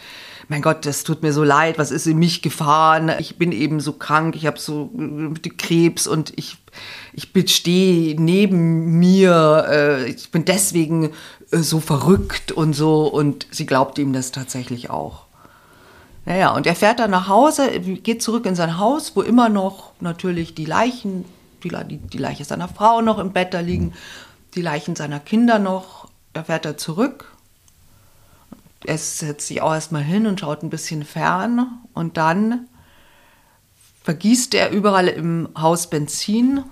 mein 0.49 0.61
Gott, 0.61 0.85
das 0.85 1.03
tut 1.03 1.23
mir 1.23 1.33
so 1.33 1.43
leid, 1.43 1.79
was 1.79 1.91
ist 1.91 2.07
in 2.07 2.19
mich 2.19 2.43
gefahren? 2.43 3.11
Ich 3.21 3.39
bin 3.39 3.53
eben 3.53 3.81
so 3.81 3.95
krank, 3.95 4.37
ich 4.37 4.45
habe 4.45 4.59
so 4.59 4.91
äh, 4.99 5.49
Krebs 5.49 6.07
und 6.07 6.35
ich, 6.37 6.59
ich 7.15 7.31
stehe 7.51 8.21
neben 8.21 8.99
mir, 8.99 9.67
äh, 9.71 10.05
ich 10.11 10.31
bin 10.31 10.45
deswegen 10.45 11.13
äh, 11.53 11.57
so 11.57 11.81
verrückt 11.81 12.53
und 12.53 12.75
so 12.75 13.07
und 13.07 13.47
sie 13.51 13.65
glaubt 13.65 13.97
ihm 13.97 14.13
das 14.13 14.31
tatsächlich 14.31 14.91
auch. 14.91 15.25
Naja, 16.27 16.55
und 16.55 16.67
er 16.67 16.77
fährt 16.77 16.99
dann 16.99 17.13
nach 17.13 17.29
Hause, 17.29 17.81
geht 17.81 18.21
zurück 18.21 18.45
in 18.45 18.57
sein 18.57 18.77
Haus, 18.77 19.13
wo 19.15 19.23
immer 19.23 19.49
noch 19.49 19.93
natürlich 20.01 20.55
die 20.55 20.67
Leichen, 20.67 21.25
die, 21.63 21.71
die, 21.89 21.99
die 21.99 22.19
Leiche 22.19 22.45
seiner 22.45 22.69
Frau 22.69 23.01
noch 23.01 23.19
im 23.19 23.33
Bett 23.33 23.55
da 23.55 23.61
liegen, 23.61 23.95
die 24.55 24.63
Leichen 24.63 24.97
seiner 24.97 25.21
Kinder 25.21 25.59
noch. 25.59 26.09
Da 26.33 26.45
fährt 26.45 26.67
er 26.67 26.77
zurück 26.77 27.37
er 28.87 28.99
setzt 28.99 29.49
sich 29.49 29.63
auch 29.63 29.75
erstmal 29.75 30.03
hin 30.03 30.27
und 30.27 30.41
schaut 30.41 30.63
ein 30.63 30.71
bisschen 30.71 31.05
fern 31.05 31.81
und 31.93 32.17
dann 32.17 32.69
vergießt 34.03 34.55
er 34.55 34.71
überall 34.71 35.09
im 35.09 35.49
Haus 35.59 35.91
Benzin 35.91 36.63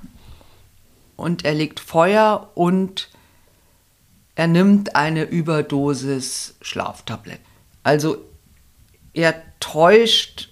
und 1.16 1.44
er 1.44 1.55
legt 1.55 1.81
Feuer 1.81 2.51
und 2.55 3.11
er 4.37 4.47
nimmt 4.47 4.97
eine 4.97 5.25
Überdosis 5.25 6.57
Schlaftabletten. 6.61 7.44
Also 7.83 8.18
er 9.12 9.35
täuscht 9.61 10.51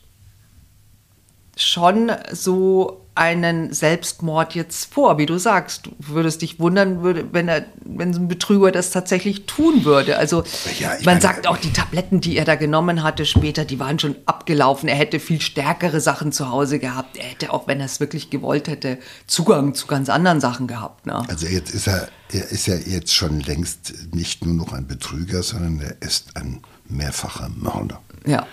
schon 1.56 2.10
so 2.32 3.01
einen 3.14 3.74
Selbstmord 3.74 4.54
jetzt 4.54 4.92
vor, 4.92 5.18
wie 5.18 5.26
du 5.26 5.36
sagst. 5.36 5.86
Du 5.86 5.92
würdest 5.98 6.40
dich 6.40 6.58
wundern, 6.58 7.02
würde, 7.02 7.26
wenn, 7.32 7.46
er, 7.46 7.66
wenn 7.84 8.14
so 8.14 8.20
ein 8.20 8.28
Betrüger 8.28 8.72
das 8.72 8.90
tatsächlich 8.90 9.44
tun 9.44 9.84
würde. 9.84 10.16
Also 10.16 10.44
ja, 10.78 10.88
man 10.90 11.04
meine, 11.04 11.20
sagt 11.20 11.46
auch, 11.46 11.58
die 11.58 11.72
Tabletten, 11.72 12.22
die 12.22 12.38
er 12.38 12.46
da 12.46 12.54
genommen 12.54 13.02
hatte 13.02 13.26
später, 13.26 13.66
die 13.66 13.78
waren 13.78 13.98
schon 13.98 14.16
abgelaufen. 14.24 14.88
Er 14.88 14.96
hätte 14.96 15.20
viel 15.20 15.42
stärkere 15.42 16.00
Sachen 16.00 16.32
zu 16.32 16.48
Hause 16.48 16.78
gehabt. 16.78 17.18
Er 17.18 17.24
hätte 17.24 17.52
auch, 17.52 17.66
wenn 17.66 17.80
er 17.80 17.86
es 17.86 18.00
wirklich 18.00 18.30
gewollt 18.30 18.66
hätte, 18.66 18.98
Zugang 19.26 19.74
zu 19.74 19.86
ganz 19.86 20.08
anderen 20.08 20.40
Sachen 20.40 20.66
gehabt. 20.66 21.04
Ne? 21.04 21.22
Also 21.28 21.46
jetzt 21.46 21.74
ist 21.74 21.88
er, 21.88 22.08
er 22.32 22.50
ist 22.50 22.66
ja 22.66 22.76
jetzt 22.76 23.12
schon 23.12 23.40
längst 23.40 23.92
nicht 24.14 24.46
nur 24.46 24.54
noch 24.54 24.72
ein 24.72 24.86
Betrüger, 24.86 25.42
sondern 25.42 25.80
er 25.80 26.00
ist 26.00 26.34
ein 26.36 26.62
mehrfacher 26.88 27.50
Mörder. 27.50 28.00
Ja. 28.26 28.46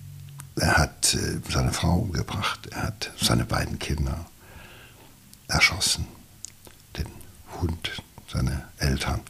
Er 0.57 0.77
hat 0.77 1.13
äh, 1.13 1.39
seine 1.49 1.71
Frau 1.71 1.99
umgebracht, 1.99 2.67
er 2.71 2.83
hat 2.83 3.11
seine 3.17 3.45
beiden 3.45 3.79
Kinder 3.79 4.25
erschossen. 5.49 6.07
Den 6.97 7.07
Hund, 7.59 8.01
seine 8.31 8.63
Eltern, 8.77 9.21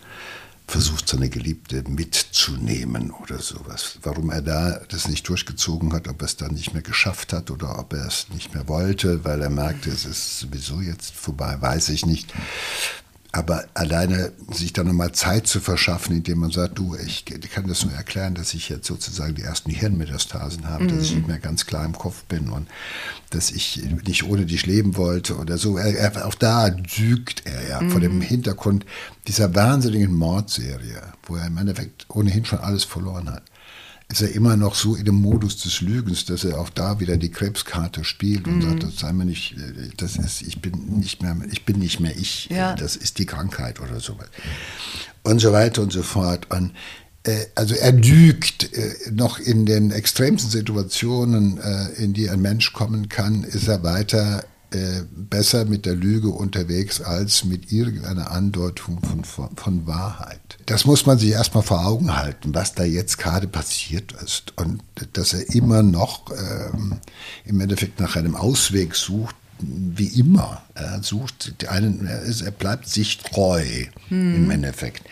versucht 0.68 1.10
seine 1.10 1.30
Geliebte 1.30 1.84
mitzunehmen 1.90 3.10
oder 3.12 3.40
sowas. 3.40 3.98
Warum 4.04 4.30
er 4.30 4.44
da 4.44 4.80
das 4.90 5.08
nicht 5.08 5.28
durchgezogen 5.28 5.94
hat, 5.94 6.08
ob 6.08 6.22
er 6.22 6.26
es 6.26 6.38
dann 6.38 6.54
nicht 6.54 6.74
mehr 6.74 6.84
geschafft 6.84 7.34
hat 7.34 7.50
oder 7.50 7.80
ob 7.80 7.94
er 7.94 8.06
es 8.06 8.28
nicht 8.30 8.54
mehr 8.54 8.68
wollte, 8.68 9.26
weil 9.26 9.42
er 9.42 9.50
merkte, 9.50 9.90
es 9.90 10.06
ist 10.06 10.40
sowieso 10.40 10.82
jetzt 10.82 11.16
vorbei, 11.16 11.58
weiß 11.60 11.90
ich 11.90 12.06
nicht. 12.06 12.32
Aber 13.32 13.66
alleine 13.76 14.32
sich 14.50 14.74
dann 14.74 14.88
nochmal 14.88 15.12
Zeit 15.12 15.46
zu 15.46 15.60
verschaffen, 15.60 16.16
indem 16.16 16.40
man 16.40 16.50
sagt, 16.50 16.80
du, 16.80 16.96
ich 16.96 17.26
kann 17.26 17.68
das 17.68 17.86
nur 17.86 17.94
erklären, 17.94 18.34
dass 18.34 18.56
ich 18.56 18.70
jetzt 18.70 18.88
sozusagen 18.88 19.36
die 19.36 19.44
ersten 19.44 19.70
Hirnmetastasen 19.70 20.68
habe, 20.68 20.86
mhm. 20.86 20.88
dass 20.90 21.04
ich 21.04 21.12
mhm. 21.12 21.18
nicht 21.18 21.28
mehr 21.28 21.40
ganz 21.40 21.68
klar 21.68 21.86
im 21.86 21.94
Kopf 21.94 22.24
bin 22.24 22.50
und 22.50 22.68
dass 23.30 23.52
ich 23.52 23.84
nicht 24.08 24.24
ohne 24.24 24.48
dich 24.48 24.66
leben 24.66 24.98
wollte 24.98 25.38
oder 25.38 25.60
so. 25.60 25.78
Er, 25.78 25.96
er, 25.96 26.26
auch 26.26 26.34
da 26.34 26.68
lügt 26.98 27.46
er 27.46 27.70
ja 27.70 27.82
mhm. 27.82 27.92
vor 27.92 28.02
dem 28.02 28.16
mhm. 28.16 28.22
Hintergrund 28.22 28.86
dieser 29.28 29.54
wahnsinnigen 29.54 30.14
Mordserie, 30.14 31.02
wo 31.24 31.36
er 31.36 31.46
im 31.46 31.58
Endeffekt 31.58 32.08
ohnehin 32.10 32.46
schon 32.46 32.60
alles 32.60 32.84
verloren 32.84 33.30
hat 33.30 33.44
ist 34.12 34.22
er 34.22 34.34
immer 34.34 34.58
noch 34.58 34.74
so 34.74 34.96
in 34.96 35.06
dem 35.06 35.16
Modus 35.16 35.58
des 35.58 35.82
Lügens, 35.82 36.26
dass 36.26 36.44
er 36.44 36.60
auch 36.60 36.72
da 36.72 37.00
wieder 37.00 37.18
die 37.18 37.30
Krebskarte 37.30 38.04
spielt 38.04 38.48
und 38.48 38.58
mhm. 38.58 38.62
sagt, 38.62 38.84
das 38.84 38.96
sei 38.98 39.14
mir 39.14 39.26
nicht, 39.26 39.56
das 39.98 40.16
ist, 40.16 40.42
ich 40.42 40.62
bin 40.62 40.98
nicht 40.98 41.22
mehr, 41.22 41.38
ich 41.52 41.64
bin 41.64 41.78
nicht 41.78 42.00
mehr 42.00 42.18
ich, 42.18 42.48
ja. 42.50 42.76
das 42.76 42.96
ist 42.96 43.20
die 43.20 43.28
Krankheit 43.28 43.80
oder 43.80 44.00
sowas. 44.00 44.28
Und 45.22 45.40
so 45.40 45.52
weiter 45.52 45.84
und 45.84 45.94
so 45.94 46.02
fort. 46.02 46.50
Und 46.50 46.74
äh, 47.24 47.46
also 47.54 47.76
er 47.76 47.92
lügt 47.92 48.74
äh, 48.74 48.96
noch 49.12 49.38
in 49.38 49.68
den 49.68 49.92
extremsten 49.92 50.50
Situationen, 50.50 51.60
äh, 51.60 51.90
in 52.04 52.14
die 52.14 52.32
ein 52.32 52.42
Mensch 52.42 52.74
kommen 52.74 53.10
kann, 53.10 53.44
ist 53.44 53.68
er 53.68 53.84
weiter 53.84 54.44
äh, 54.72 55.02
besser 55.16 55.66
mit 55.66 55.86
der 55.86 55.96
Lüge 55.96 56.30
unterwegs 56.30 57.02
als 57.02 57.44
mit 57.44 57.72
irgendeiner 57.72 58.32
Andeutung 58.32 59.00
von, 59.02 59.24
von, 59.24 59.56
von 59.56 59.88
Wahrheit. 59.88 60.40
Das 60.68 60.86
muss 60.86 61.06
man 61.06 61.18
sich 61.18 61.32
erstmal 61.32 61.64
vor 61.64 61.86
Augen 61.86 62.16
halten, 62.16 62.54
was 62.54 62.76
da 62.76 62.84
jetzt 62.84 63.18
gerade 63.18 63.48
passiert 63.48 64.12
ist 64.24 64.54
und 64.58 64.84
dass 65.14 65.34
er 65.34 65.50
immer 65.56 65.82
noch 65.82 66.30
ähm, 66.32 67.00
im 67.46 67.60
Endeffekt 67.60 68.00
nach 68.00 68.16
einem 68.16 68.36
Ausweg 68.36 68.96
sucht, 68.96 69.36
wie 69.60 70.20
immer. 70.20 70.62
Er 70.76 71.02
sucht 71.04 71.54
einen, 71.68 72.06
er, 72.06 72.22
ist, 72.22 72.42
er 72.42 72.52
bleibt 72.52 72.88
sich 72.88 73.18
treu 73.18 73.64
hm. 74.08 74.36
im 74.36 74.52
Endeffekt. 74.52 75.04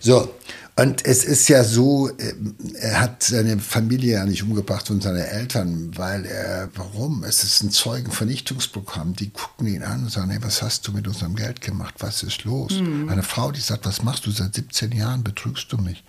So, 0.00 0.32
Und 0.74 1.04
es 1.04 1.24
ist 1.24 1.48
ja 1.48 1.64
so, 1.64 2.08
ähm, 2.18 2.54
er 2.80 3.00
hat 3.00 3.22
seine 3.22 3.58
Familie 3.58 4.14
ja 4.14 4.24
nicht 4.24 4.42
umgebracht 4.42 4.90
und 4.90 5.02
seine 5.02 5.26
Eltern, 5.26 5.96
weil 5.96 6.24
er, 6.24 6.70
warum? 6.74 7.24
Es 7.24 7.44
ist 7.44 7.62
ein 7.62 7.70
Zeugenvernichtungsprogramm. 7.70 9.14
Die 9.14 9.30
gucken 9.30 9.66
ihn 9.66 9.82
an 9.82 10.04
und 10.04 10.10
sagen, 10.10 10.30
hey, 10.30 10.42
was 10.42 10.62
hast 10.62 10.88
du 10.88 10.92
mit 10.92 11.06
unserem 11.06 11.36
Geld 11.36 11.60
gemacht? 11.60 11.96
Was 11.98 12.22
ist 12.22 12.44
los? 12.44 12.80
Mhm. 12.80 13.10
Eine 13.10 13.22
Frau, 13.22 13.52
die 13.52 13.60
sagt, 13.60 13.84
was 13.84 14.02
machst 14.02 14.24
du 14.24 14.30
seit 14.30 14.54
17 14.54 14.92
Jahren? 14.92 15.22
Betrügst 15.22 15.70
du 15.70 15.76
mich? 15.76 16.04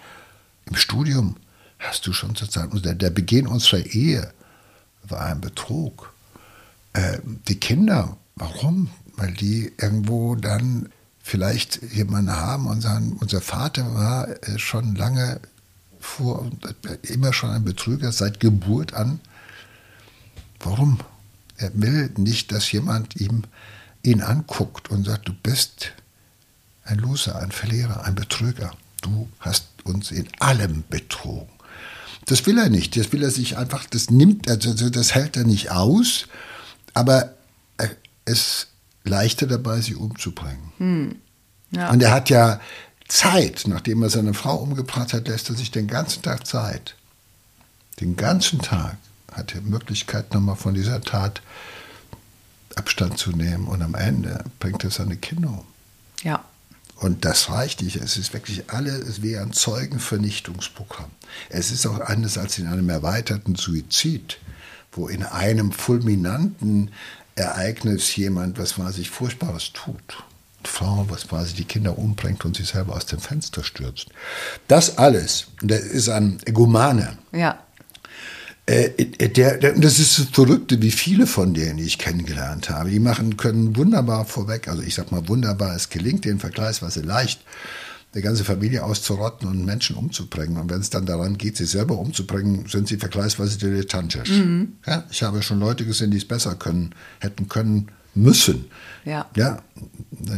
Im 0.65 0.76
Studium 0.76 1.36
hast 1.80 2.08
du 2.08 2.13
schon 2.13 2.34
sozusagen, 2.34 2.82
der, 2.82 2.95
der 2.95 3.10
Beginn 3.10 3.47
unserer 3.47 3.86
Ehe 3.86 4.32
war 5.10 5.26
ein 5.26 5.41
Betrug. 5.41 6.13
Äh, 6.93 7.19
die 7.49 7.60
Kinder, 7.60 8.15
warum? 8.36 8.89
Weil 9.17 9.34
die 9.34 9.73
irgendwo 9.78 10.36
dann 10.36 10.89
vielleicht 11.23 11.81
jemanden 11.93 12.36
haben 12.36 12.67
und 12.67 12.81
sagen, 12.81 13.17
unser 13.19 13.41
Vater 13.41 13.95
war 13.95 14.27
äh, 14.27 14.59
schon 14.59 14.93
lange 14.93 15.39
vor, 15.99 16.51
immer 17.01 17.31
schon 17.31 17.49
ein 17.49 17.63
Betrüger 17.63 18.12
seit 18.12 18.41
Geburt 18.41 18.93
an. 18.93 19.21
Warum? 20.59 20.99
Er 21.57 21.71
will 21.73 22.12
nicht, 22.17 22.51
dass 22.51 22.71
jemand 22.71 23.15
ihm 23.15 23.43
ihn 24.03 24.21
anguckt 24.21 24.91
und 24.91 25.05
sagt, 25.05 25.29
du 25.29 25.33
bist 25.33 25.93
ein 26.83 26.97
Loser, 26.97 27.39
ein 27.39 27.53
Verlierer, 27.53 28.03
ein 28.03 28.15
Betrüger. 28.15 28.75
Du 29.01 29.29
hast 29.39 29.67
uns 29.86 30.12
in 30.12 30.27
allem 30.39 30.83
betrogen. 30.89 31.47
Das 32.25 32.45
will 32.45 32.57
er 32.57 32.69
nicht. 32.69 32.97
Das 32.97 33.13
will 33.13 33.23
er 33.23 33.31
sich 33.31 33.57
einfach, 33.57 33.86
das 33.86 34.09
nimmt, 34.09 34.49
also 34.49 34.89
das 34.89 35.15
hält 35.15 35.38
er 35.38 35.45
nicht 35.45 35.71
aus, 35.71 36.27
aber 36.93 37.33
es 38.25 38.67
leichter 39.03 39.47
dabei, 39.47 39.81
sie 39.81 39.95
umzubringen. 39.95 40.71
Hm. 40.77 41.15
Ja. 41.71 41.89
Und 41.89 42.01
er 42.03 42.11
hat 42.11 42.29
ja 42.29 42.59
Zeit, 43.07 43.63
nachdem 43.67 44.03
er 44.03 44.09
seine 44.09 44.33
Frau 44.33 44.55
umgebracht 44.55 45.13
hat, 45.13 45.27
lässt 45.27 45.49
er 45.49 45.55
sich 45.55 45.71
den 45.71 45.87
ganzen 45.87 46.21
Tag 46.21 46.47
Zeit. 46.47 46.95
Den 47.99 48.15
ganzen 48.15 48.59
Tag 48.59 48.97
hat 49.31 49.55
er 49.55 49.61
Möglichkeit, 49.61 50.33
nochmal 50.33 50.55
von 50.55 50.73
dieser 50.73 51.01
Tat 51.01 51.41
Abstand 52.75 53.17
zu 53.17 53.31
nehmen. 53.31 53.67
Und 53.67 53.81
am 53.81 53.95
Ende 53.95 54.43
bringt 54.59 54.83
er 54.83 54.91
seine 54.91 55.17
Kinder 55.17 55.49
um. 55.49 55.65
Ja. 56.23 56.43
Und 56.95 57.25
das 57.25 57.49
reicht 57.49 57.81
nicht. 57.81 57.97
Es 57.97 58.17
ist 58.17 58.33
wirklich 58.33 58.69
alles, 58.71 58.99
es 59.07 59.21
wäre 59.21 59.43
ein 59.43 59.51
Zeugenvernichtungsprogramm. 59.51 61.11
Es 61.49 61.71
ist 61.71 61.85
auch 61.85 61.99
anders 61.99 62.37
als 62.37 62.57
in 62.57 62.67
einem 62.67 62.89
erweiterten 62.89 63.55
Suizid, 63.55 64.37
wo 64.91 65.07
in 65.07 65.23
einem 65.23 65.71
fulminanten 65.71 66.91
Ereignis 67.36 68.15
jemand, 68.15 68.60
was 68.60 68.78
weiß 68.78 68.98
ich, 69.00 69.10
Furchtbares 69.10 69.72
tut. 69.74 70.24
Frau, 70.63 71.06
was 71.10 71.28
quasi 71.28 71.54
die 71.54 71.65
Kinder 71.65 71.98
umbringt 71.98 72.46
und 72.46 72.56
sich 72.56 72.67
selber 72.67 72.96
aus 72.96 73.06
dem 73.06 73.19
Fenster 73.19 73.63
stürzt. 73.63 74.08
Das 74.67 74.98
alles, 74.98 75.48
das 75.62 75.82
ist 75.82 76.10
ein 76.10 76.39
Egomane. 76.46 77.17
Ja. 77.32 77.60
Äh, 78.65 78.89
der, 79.28 79.58
der, 79.58 79.74
das 79.74 80.00
ist 80.00 80.19
das 80.19 80.28
Verrückte, 80.28 80.82
wie 80.82 80.91
viele 80.91 81.28
von 81.28 81.54
denen 81.54 81.80
ich 81.80 81.98
kennengelernt 81.98 82.69
habe. 82.69 82.91
Die 82.91 83.00
machen, 83.00 83.36
können 83.36 83.76
wunderbar 83.76 84.24
vorweg, 84.26 84.69
also 84.69 84.82
ich 84.82 84.96
sag 84.96 85.12
mal 85.12 85.28
wunderbar, 85.28 85.76
es 85.76 85.89
gelingt 85.89 86.24
denen 86.24 86.39
vergleichsweise 86.39 87.02
leicht, 87.02 87.41
eine 88.13 88.21
ganze 88.21 88.43
Familie 88.43 88.84
auszurotten 88.84 89.47
und 89.47 89.65
Menschen 89.65 89.95
umzubringen. 89.95 90.58
Und 90.58 90.69
wenn 90.69 90.82
es 90.82 90.89
dann 90.89 91.06
daran 91.06 91.38
geht, 91.38 91.58
sie 91.58 91.65
selber 91.65 91.97
umzubringen, 91.97 92.67
sind 92.67 92.88
sie 92.88 92.97
vergleichsweise 92.97 93.58
dilettantisch. 93.58 94.30
Mhm. 94.30 94.73
Ja, 94.86 95.04
ich 95.10 95.23
habe 95.23 95.41
schon 95.41 95.60
Leute 95.60 95.86
gesehen, 95.86 96.12
die 96.12 96.17
es 96.17 96.28
besser 96.28 96.56
können, 96.56 96.93
hätten 97.19 97.47
können 97.49 97.88
müssen. 98.15 98.65
Ja. 99.06 99.26
ja. 99.36 99.62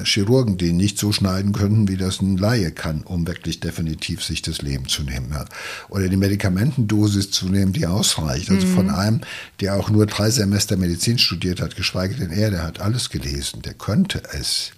Chirurgen, 0.03 0.57
die 0.57 0.71
nicht 0.71 0.97
so 0.97 1.11
schneiden 1.11 1.51
könnten, 1.51 1.87
wie 1.87 1.97
das 1.97 2.21
ein 2.21 2.37
Laie 2.37 2.71
kann, 2.71 3.01
um 3.01 3.27
wirklich 3.27 3.59
definitiv 3.59 4.23
sich 4.23 4.41
das 4.41 4.61
Leben 4.61 4.87
zu 4.87 5.03
nehmen. 5.03 5.29
Ja. 5.31 5.45
Oder 5.89 6.07
die 6.07 6.17
Medikamentendosis 6.17 7.31
zu 7.31 7.49
nehmen, 7.49 7.73
die 7.73 7.85
ausreicht. 7.85 8.49
Also 8.49 8.65
mhm. 8.65 8.73
von 8.73 8.89
einem, 8.89 9.21
der 9.59 9.75
auch 9.75 9.89
nur 9.89 10.05
drei 10.05 10.29
Semester 10.29 10.77
Medizin 10.77 11.17
studiert 11.17 11.61
hat, 11.61 11.75
geschweige 11.75 12.15
denn 12.15 12.31
er, 12.31 12.51
der 12.51 12.63
hat 12.63 12.79
alles 12.79 13.09
gelesen, 13.09 13.61
der 13.61 13.73
könnte 13.73 14.23
es 14.31 14.71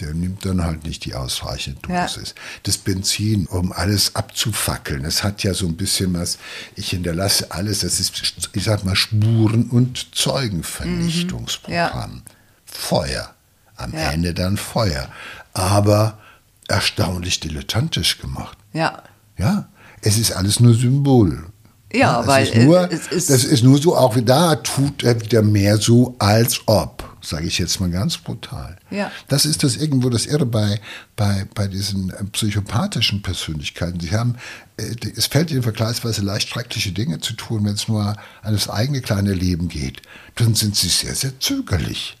der 0.00 0.14
nimmt 0.14 0.44
dann 0.44 0.64
halt 0.64 0.84
nicht 0.84 1.04
die 1.04 1.14
ausreichende 1.14 1.80
Dosis. 1.82 2.30
Ja. 2.30 2.42
Das 2.64 2.78
Benzin, 2.78 3.46
um 3.46 3.72
alles 3.72 4.16
abzufackeln, 4.16 5.02
das 5.02 5.22
hat 5.22 5.42
ja 5.42 5.54
so 5.54 5.66
ein 5.66 5.76
bisschen 5.76 6.14
was, 6.14 6.38
ich 6.74 6.90
hinterlasse 6.90 7.50
alles, 7.50 7.80
das 7.80 8.00
ist, 8.00 8.48
ich 8.52 8.64
sag 8.64 8.84
mal, 8.84 8.96
Spuren- 8.96 9.70
und 9.70 10.14
Zeugenvernichtungsprogramm. 10.14 12.10
Mhm. 12.10 12.22
Ja. 12.26 12.32
Feuer. 12.64 13.34
Am 13.76 13.92
ja. 13.92 14.10
Ende 14.10 14.34
dann 14.34 14.56
Feuer. 14.56 15.08
Aber 15.52 16.18
erstaunlich 16.68 17.40
dilettantisch 17.40 18.18
gemacht. 18.18 18.56
Ja. 18.72 19.02
Ja. 19.38 19.68
Es 20.00 20.18
ist 20.18 20.32
alles 20.32 20.60
nur 20.60 20.74
Symbol. 20.74 21.46
Ja, 21.92 22.26
weil 22.26 22.46
ist 22.46 22.56
nur, 22.56 22.90
es 22.90 23.06
ist 23.08 23.30
das 23.30 23.44
ist 23.44 23.62
nur 23.62 23.78
so, 23.78 23.96
auch 23.96 24.16
da 24.24 24.56
tut 24.56 25.04
er 25.04 25.20
wieder 25.20 25.42
mehr 25.42 25.76
so, 25.76 26.16
als 26.18 26.60
ob 26.66 27.11
sage 27.22 27.46
ich 27.46 27.58
jetzt 27.58 27.80
mal 27.80 27.90
ganz 27.90 28.18
brutal. 28.18 28.76
Ja. 28.90 29.10
Das 29.28 29.46
ist 29.46 29.62
das 29.62 29.76
irgendwo 29.76 30.10
das 30.10 30.26
Irre 30.26 30.46
bei, 30.46 30.80
bei, 31.16 31.46
bei 31.54 31.68
diesen 31.68 32.10
äh, 32.10 32.24
psychopathischen 32.24 33.22
Persönlichkeiten. 33.22 34.00
Sie 34.00 34.10
haben, 34.10 34.36
äh, 34.76 34.94
es 35.16 35.26
fällt 35.26 35.50
ihnen 35.50 35.62
vergleichsweise 35.62 36.22
leicht 36.22 36.48
schreckliche 36.48 36.92
Dinge 36.92 37.20
zu 37.20 37.34
tun, 37.34 37.64
wenn 37.64 37.74
es 37.74 37.88
nur 37.88 38.16
an 38.42 38.52
das 38.52 38.68
eigene 38.68 39.00
kleine 39.00 39.32
Leben 39.32 39.68
geht. 39.68 40.02
Dann 40.34 40.54
sind 40.54 40.76
sie 40.76 40.88
sehr, 40.88 41.14
sehr 41.14 41.38
zögerlich. 41.40 42.18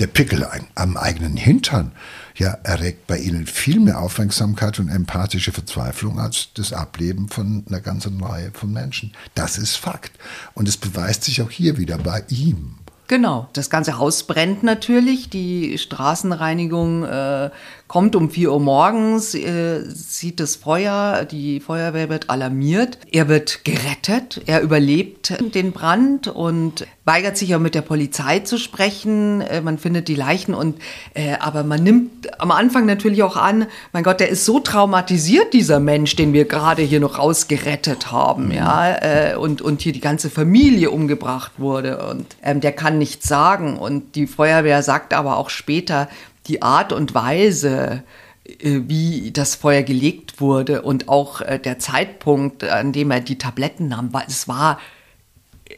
Der 0.00 0.08
Pickel 0.08 0.44
am 0.74 0.96
eigenen 0.96 1.36
Hintern 1.36 1.92
ja, 2.36 2.48
erregt 2.64 3.06
bei 3.06 3.16
ihnen 3.18 3.46
viel 3.46 3.78
mehr 3.78 4.00
Aufmerksamkeit 4.00 4.80
und 4.80 4.88
empathische 4.88 5.52
Verzweiflung 5.52 6.18
als 6.18 6.48
das 6.54 6.72
Ableben 6.72 7.28
von 7.28 7.64
einer 7.68 7.80
ganzen 7.80 8.20
Reihe 8.20 8.50
von 8.52 8.72
Menschen. 8.72 9.12
Das 9.36 9.56
ist 9.56 9.76
Fakt. 9.76 10.10
Und 10.54 10.68
es 10.68 10.76
beweist 10.76 11.22
sich 11.22 11.42
auch 11.42 11.50
hier 11.50 11.78
wieder 11.78 11.98
bei 11.98 12.24
ihm. 12.28 12.78
Genau, 13.06 13.48
das 13.52 13.68
ganze 13.68 13.98
Haus 13.98 14.22
brennt 14.22 14.62
natürlich. 14.62 15.28
Die 15.28 15.76
Straßenreinigung 15.76 17.04
äh, 17.04 17.50
kommt 17.86 18.16
um 18.16 18.30
4 18.30 18.52
Uhr 18.52 18.60
morgens, 18.60 19.34
äh, 19.34 19.82
sieht 19.84 20.40
das 20.40 20.56
Feuer, 20.56 21.24
die 21.24 21.60
Feuerwehr 21.60 22.08
wird 22.08 22.30
alarmiert. 22.30 22.98
Er 23.12 23.28
wird 23.28 23.64
gerettet, 23.64 24.40
er 24.46 24.62
überlebt 24.62 25.34
den 25.54 25.72
Brand 25.72 26.28
und 26.28 26.86
weigert 27.04 27.36
sich 27.36 27.54
auch 27.54 27.60
mit 27.60 27.74
der 27.74 27.82
Polizei 27.82 28.40
zu 28.40 28.58
sprechen. 28.58 29.42
Äh, 29.42 29.60
man 29.60 29.78
findet 29.78 30.08
die 30.08 30.14
Leichen 30.14 30.54
und 30.54 30.80
äh, 31.12 31.34
aber 31.38 31.62
man 31.62 31.82
nimmt 31.82 32.40
am 32.40 32.50
Anfang 32.50 32.86
natürlich 32.86 33.22
auch 33.22 33.36
an, 33.36 33.66
mein 33.92 34.02
Gott, 34.02 34.20
der 34.20 34.30
ist 34.30 34.44
so 34.44 34.60
traumatisiert, 34.60 35.52
dieser 35.52 35.80
Mensch, 35.80 36.16
den 36.16 36.32
wir 36.32 36.46
gerade 36.46 36.82
hier 36.82 37.00
noch 37.00 37.18
rausgerettet 37.18 38.10
haben, 38.10 38.50
ja, 38.50 38.96
äh, 38.96 39.36
und, 39.36 39.60
und 39.60 39.82
hier 39.82 39.92
die 39.92 40.00
ganze 40.00 40.30
Familie 40.30 40.90
umgebracht 40.90 41.52
wurde 41.58 42.06
und 42.08 42.26
ähm, 42.42 42.60
der 42.60 42.72
kann 42.72 42.98
nichts 42.98 43.28
sagen 43.28 43.76
und 43.76 44.16
die 44.16 44.26
Feuerwehr 44.26 44.82
sagt 44.82 45.12
aber 45.12 45.36
auch 45.36 45.50
später, 45.50 46.08
die 46.46 46.62
Art 46.62 46.92
und 46.92 47.14
Weise, 47.14 48.02
äh, 48.44 48.80
wie 48.86 49.30
das 49.32 49.54
Feuer 49.54 49.82
gelegt 49.82 50.40
wurde 50.40 50.82
und 50.82 51.08
auch 51.08 51.40
äh, 51.40 51.58
der 51.58 51.78
Zeitpunkt, 51.78 52.64
an 52.64 52.92
dem 52.92 53.10
er 53.10 53.20
die 53.20 53.38
Tabletten 53.38 53.88
nahm, 53.88 54.12
war, 54.12 54.24
es 54.26 54.48
war, 54.48 54.78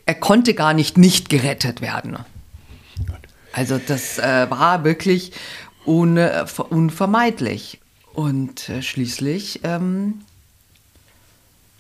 er 0.05 0.15
konnte 0.15 0.55
gar 0.55 0.75
nicht 0.75 0.99
nicht 0.99 1.29
gerettet 1.29 1.81
werden. 1.81 2.19
Also 3.53 3.79
das 3.79 4.19
äh, 4.19 4.51
war 4.51 4.85
wirklich 4.85 5.33
un, 5.87 6.19
unvermeidlich. 6.69 7.81
Und 8.13 8.71
schließlich 8.81 9.61
ähm, 9.63 10.23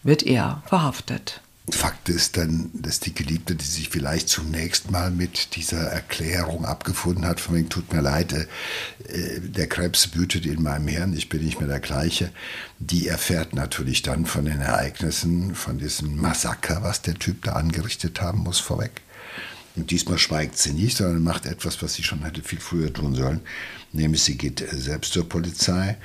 wird 0.03 0.22
er 0.22 0.62
verhaftet. 0.66 1.40
Fakt 1.68 2.09
ist 2.09 2.37
dann, 2.37 2.70
dass 2.74 3.00
die 3.00 3.12
Geliebte, 3.12 3.57
die 3.57 3.64
sich 3.64 3.88
vielleicht 3.88 4.29
zunächst 4.29 4.92
mal 4.92 5.11
mit 5.11 5.57
dieser 5.57 5.81
Erklärung 5.81 6.64
abgefunden 6.64 7.26
hat, 7.26 7.40
von 7.40 7.57
wegen 7.57 7.68
tut 7.68 7.92
mir 7.92 8.02
leid, 8.02 8.33
äh, 8.33 8.46
der 9.40 9.66
Krebs 9.66 10.14
wütet 10.14 10.46
in 10.46 10.62
meinem 10.62 10.87
Hirn, 10.87 11.16
ich 11.16 11.29
bin 11.29 11.44
nicht 11.44 11.59
mehr 11.59 11.68
der 11.68 11.81
gleiche, 11.81 12.31
die 12.79 13.09
erfährt 13.09 13.52
natürlich 13.52 14.02
dann 14.02 14.26
von 14.26 14.44
den 14.44 14.61
Ereignissen, 14.61 15.57
von 15.57 15.79
diesem 15.79 16.20
Massaker, 16.20 16.83
was 16.83 17.02
der 17.02 17.14
Typ 17.14 17.42
da 17.42 17.55
angerichtet 17.55 18.20
haben 18.20 18.40
muss, 18.44 18.61
vorweg. 18.61 19.02
Und 19.74 19.90
diesmal 19.90 20.18
schweigt 20.18 20.57
sie 20.57 20.72
nicht, 20.72 20.96
sondern 20.96 21.22
macht 21.22 21.46
etwas, 21.46 21.83
was 21.83 21.94
sie 21.94 22.05
schon 22.05 22.22
hätte 22.22 22.42
viel 22.42 22.61
früher 22.61 22.92
tun 22.92 23.16
sollen. 23.16 23.40
Nämlich 23.92 24.22
sie 24.22 24.38
geht 24.38 24.61
äh, 24.61 24.76
selbst 24.76 25.14
zur 25.14 25.29
Polizei 25.29 25.96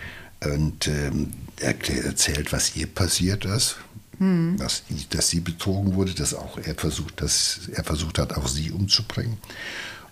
und 0.44 0.88
ähm, 0.88 1.34
erzählt, 1.60 2.52
was 2.52 2.76
ihr 2.76 2.88
passiert 2.88 3.46
ist, 3.46 3.78
hm. 4.22 4.56
dass, 4.58 4.84
dass 5.10 5.30
sie 5.30 5.40
betrogen 5.40 5.96
wurde, 5.96 6.14
dass 6.14 6.36
auch 6.36 6.60
er 6.60 6.76
versucht, 6.76 7.20
dass 7.22 7.62
er 7.74 7.84
versucht 7.84 8.20
hat, 8.20 8.38
auch 8.38 8.48
sie 8.48 8.70
umzubringen. 8.70 9.40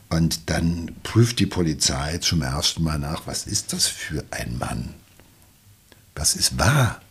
Und 0.10 0.50
dann 0.50 0.95
prüft 1.04 1.38
die 1.38 1.45
Polizei 1.45 2.17
zum 2.17 2.41
ersten 2.41 2.84
Mal 2.84 2.98
nach, 2.98 3.28
was 3.28 3.45
ist 3.45 3.72
das 3.72 3.86
für 3.86 4.26
ein 4.32 4.58
Mann? 4.58 4.95
Was 6.15 6.36
ist 6.36 6.58
wahr? 6.58 7.02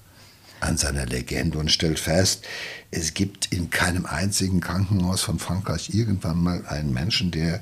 An 0.61 0.77
seiner 0.77 1.07
Legende 1.07 1.59
und 1.59 1.71
stellt 1.71 1.99
fest, 1.99 2.45
es 2.91 3.13
gibt 3.13 3.53
in 3.53 3.69
keinem 3.69 4.07
einzigen 4.07 4.61
Krankenhaus 4.61 5.21
von 5.21 5.39
Frankreich 5.39 5.91
irgendwann 5.93 6.43
mal 6.43 6.65
einen 6.67 6.93
Menschen, 6.93 7.31
der 7.31 7.61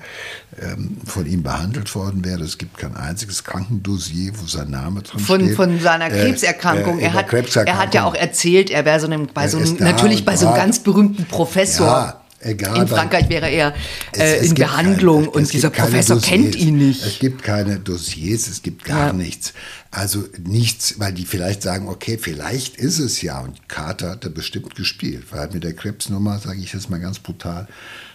ähm, 0.60 0.98
von 1.04 1.26
ihm 1.26 1.42
behandelt 1.42 1.92
worden 1.96 2.24
wäre. 2.24 2.44
Es 2.44 2.58
gibt 2.58 2.78
kein 2.78 2.96
einziges 2.96 3.42
Krankendossier, 3.42 4.32
wo 4.40 4.46
sein 4.46 4.70
Name 4.70 5.02
drin 5.02 5.18
von, 5.18 5.40
steht. 5.40 5.56
Von 5.56 5.80
seiner 5.80 6.12
äh, 6.12 6.20
Krebserkrankung. 6.20 7.00
Äh, 7.00 7.02
äh, 7.02 7.06
er, 7.06 7.12
hat, 7.14 7.28
Krebserkrankung. 7.28 7.80
er 7.80 7.86
hat 7.86 7.94
ja 7.94 8.04
auch 8.04 8.14
erzählt, 8.14 8.70
er 8.70 8.84
wäre 8.84 9.00
so 9.00 9.06
einem, 9.06 9.26
bei 9.26 9.48
so 9.48 9.58
einem, 9.58 9.76
natürlich 9.78 10.24
bei 10.24 10.36
so 10.36 10.46
einem 10.46 10.56
ganz 10.56 10.78
berühmten 10.78 11.24
Professor. 11.24 11.86
Ja 11.86 12.25
Egal, 12.40 12.82
in 12.82 12.88
Frankreich 12.88 13.28
wäre 13.28 13.48
er 13.48 13.74
äh, 14.14 14.44
in 14.44 14.54
Behandlung 14.54 15.24
keine, 15.24 15.30
und 15.30 15.52
dieser 15.52 15.70
Professor 15.70 16.16
Dossiers, 16.16 16.42
kennt 16.42 16.54
ihn 16.54 16.76
nicht. 16.76 17.04
Es 17.04 17.18
gibt 17.18 17.42
keine 17.42 17.78
Dossiers, 17.78 18.46
es 18.48 18.62
gibt 18.62 18.84
gar 18.84 19.08
ja. 19.08 19.12
nichts. 19.12 19.54
Also 19.90 20.24
nichts, 20.44 20.98
weil 20.98 21.14
die 21.14 21.24
vielleicht 21.24 21.62
sagen, 21.62 21.88
okay, 21.88 22.18
vielleicht 22.18 22.76
ist 22.76 22.98
es 22.98 23.22
ja. 23.22 23.40
Und 23.40 23.68
Carter 23.68 24.10
hat 24.10 24.24
er 24.24 24.30
bestimmt 24.30 24.74
gespielt, 24.74 25.24
weil 25.30 25.48
mit 25.50 25.64
der 25.64 25.72
Krebsnummer, 25.72 26.38
sage 26.38 26.60
ich 26.60 26.74
jetzt 26.74 26.90
mal 26.90 27.00
ganz 27.00 27.18
brutal, 27.18 27.66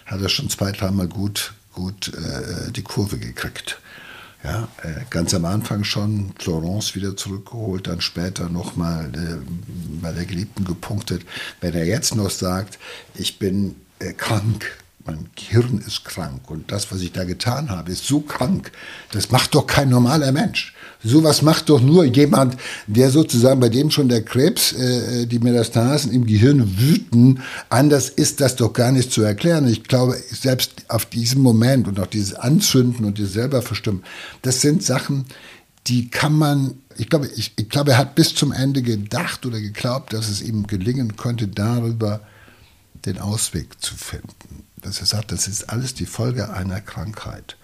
hat 0.06 0.22
er 0.22 0.28
schon 0.28 0.48
zwei, 0.48 0.70
dreimal 0.70 1.08
gut, 1.08 1.54
gut 1.74 2.12
äh, 2.14 2.70
die 2.70 2.82
Kurve 2.82 3.18
gekriegt. 3.18 3.80
Ja, 4.44 4.68
äh, 4.82 5.02
ganz 5.10 5.34
am 5.34 5.44
Anfang 5.44 5.84
schon 5.84 6.32
Florence 6.38 6.96
wieder 6.96 7.16
zurückgeholt, 7.16 7.86
dann 7.86 8.00
später 8.00 8.48
nochmal 8.48 9.10
äh, 9.14 10.00
bei 10.00 10.12
der 10.12 10.24
Geliebten 10.24 10.64
gepunktet. 10.64 11.22
Wenn 11.60 11.74
er 11.74 11.86
jetzt 11.86 12.16
noch 12.16 12.30
sagt, 12.30 12.78
ich 13.14 13.38
bin 13.38 13.76
äh, 14.02 14.12
krank. 14.12 14.78
Mein 15.04 15.30
Gehirn 15.34 15.82
ist 15.84 16.04
krank 16.04 16.48
und 16.48 16.70
das, 16.70 16.92
was 16.92 17.00
ich 17.00 17.10
da 17.10 17.24
getan 17.24 17.70
habe, 17.70 17.90
ist 17.90 18.06
so 18.06 18.20
krank. 18.20 18.70
Das 19.10 19.32
macht 19.32 19.52
doch 19.56 19.66
kein 19.66 19.88
normaler 19.88 20.30
Mensch. 20.30 20.74
Sowas 21.02 21.42
macht 21.42 21.68
doch 21.68 21.80
nur 21.80 22.04
jemand, 22.04 22.56
der 22.86 23.10
sozusagen 23.10 23.58
bei 23.58 23.68
dem 23.68 23.90
schon 23.90 24.08
der 24.08 24.22
Krebs, 24.22 24.72
äh, 24.72 25.26
die 25.26 25.40
Metastasen 25.40 26.12
im 26.12 26.24
Gehirn 26.24 26.78
wüten. 26.78 27.42
Anders 27.68 28.10
ist 28.10 28.40
das 28.40 28.54
doch 28.54 28.72
gar 28.72 28.92
nicht 28.92 29.10
zu 29.10 29.22
erklären. 29.22 29.66
Ich 29.66 29.82
glaube, 29.82 30.16
selbst 30.30 30.84
auf 30.88 31.06
diesem 31.06 31.42
Moment 31.42 31.88
und 31.88 31.98
auch 31.98 32.06
dieses 32.06 32.34
Anzünden 32.34 33.04
und 33.04 33.18
dieses 33.18 33.32
selber 33.32 33.62
verstimmen, 33.62 34.04
das 34.42 34.60
sind 34.60 34.84
Sachen, 34.84 35.24
die 35.88 36.10
kann 36.10 36.34
man, 36.34 36.74
ich 36.96 37.08
glaube, 37.08 37.28
ich, 37.34 37.52
ich 37.56 37.68
glaube, 37.68 37.92
er 37.92 37.98
hat 37.98 38.14
bis 38.14 38.36
zum 38.36 38.52
Ende 38.52 38.82
gedacht 38.82 39.44
oder 39.44 39.60
geglaubt, 39.60 40.12
dass 40.12 40.28
es 40.28 40.40
ihm 40.40 40.68
gelingen 40.68 41.16
könnte, 41.16 41.48
darüber 41.48 42.20
den 43.04 43.18
Ausweg 43.18 43.80
zu 43.82 43.96
finden. 43.96 44.64
Dass 44.76 45.00
er 45.00 45.06
sagt, 45.06 45.32
das 45.32 45.48
ist 45.48 45.70
alles 45.70 45.94
die 45.94 46.06
Folge 46.06 46.52
einer 46.52 46.80
Krankheit. 46.80 47.56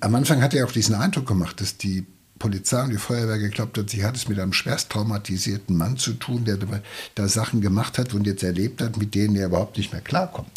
Am 0.00 0.14
Anfang 0.14 0.42
hat 0.42 0.54
er 0.54 0.66
auch 0.66 0.72
diesen 0.72 0.94
Eindruck 0.94 1.26
gemacht, 1.26 1.60
dass 1.60 1.76
die 1.76 2.06
Polizei 2.38 2.82
und 2.82 2.90
die 2.90 2.98
Feuerwehr 2.98 3.38
geglaubt 3.38 3.78
hat, 3.78 3.90
sie 3.90 4.04
hat 4.04 4.16
es 4.16 4.28
mit 4.28 4.38
einem 4.38 4.52
schwerst 4.52 4.90
traumatisierten 4.90 5.76
Mann 5.76 5.96
zu 5.96 6.14
tun, 6.14 6.44
der 6.44 6.58
da 7.14 7.28
Sachen 7.28 7.60
gemacht 7.60 7.98
hat 7.98 8.14
und 8.14 8.26
jetzt 8.26 8.42
erlebt 8.42 8.80
hat, 8.80 8.96
mit 8.96 9.14
denen 9.14 9.36
er 9.36 9.46
überhaupt 9.46 9.76
nicht 9.76 9.92
mehr 9.92 10.00
klarkommt. 10.00 10.50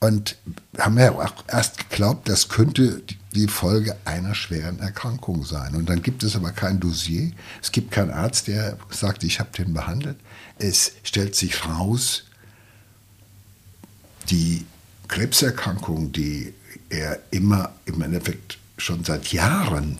Und 0.00 0.36
haben 0.78 0.98
ja 0.98 1.10
auch 1.12 1.44
erst 1.48 1.90
geglaubt, 1.90 2.28
das 2.28 2.48
könnte 2.48 3.02
die 3.34 3.48
Folge 3.48 3.96
einer 4.04 4.34
schweren 4.34 4.78
Erkrankung 4.78 5.44
sein. 5.44 5.74
Und 5.74 5.88
dann 5.88 6.02
gibt 6.02 6.22
es 6.22 6.36
aber 6.36 6.52
kein 6.52 6.78
Dossier, 6.78 7.32
es 7.60 7.72
gibt 7.72 7.90
keinen 7.90 8.10
Arzt, 8.10 8.46
der 8.46 8.78
sagt, 8.90 9.24
ich 9.24 9.40
habe 9.40 9.50
den 9.56 9.74
behandelt. 9.74 10.18
Es 10.58 10.92
stellt 11.02 11.34
sich 11.34 11.66
raus, 11.66 12.24
die 14.30 14.64
Krebserkrankung, 15.08 16.12
die 16.12 16.52
er 16.90 17.20
immer 17.30 17.72
im 17.86 18.02
Endeffekt 18.02 18.58
schon 18.76 19.04
seit 19.04 19.32
Jahren 19.32 19.98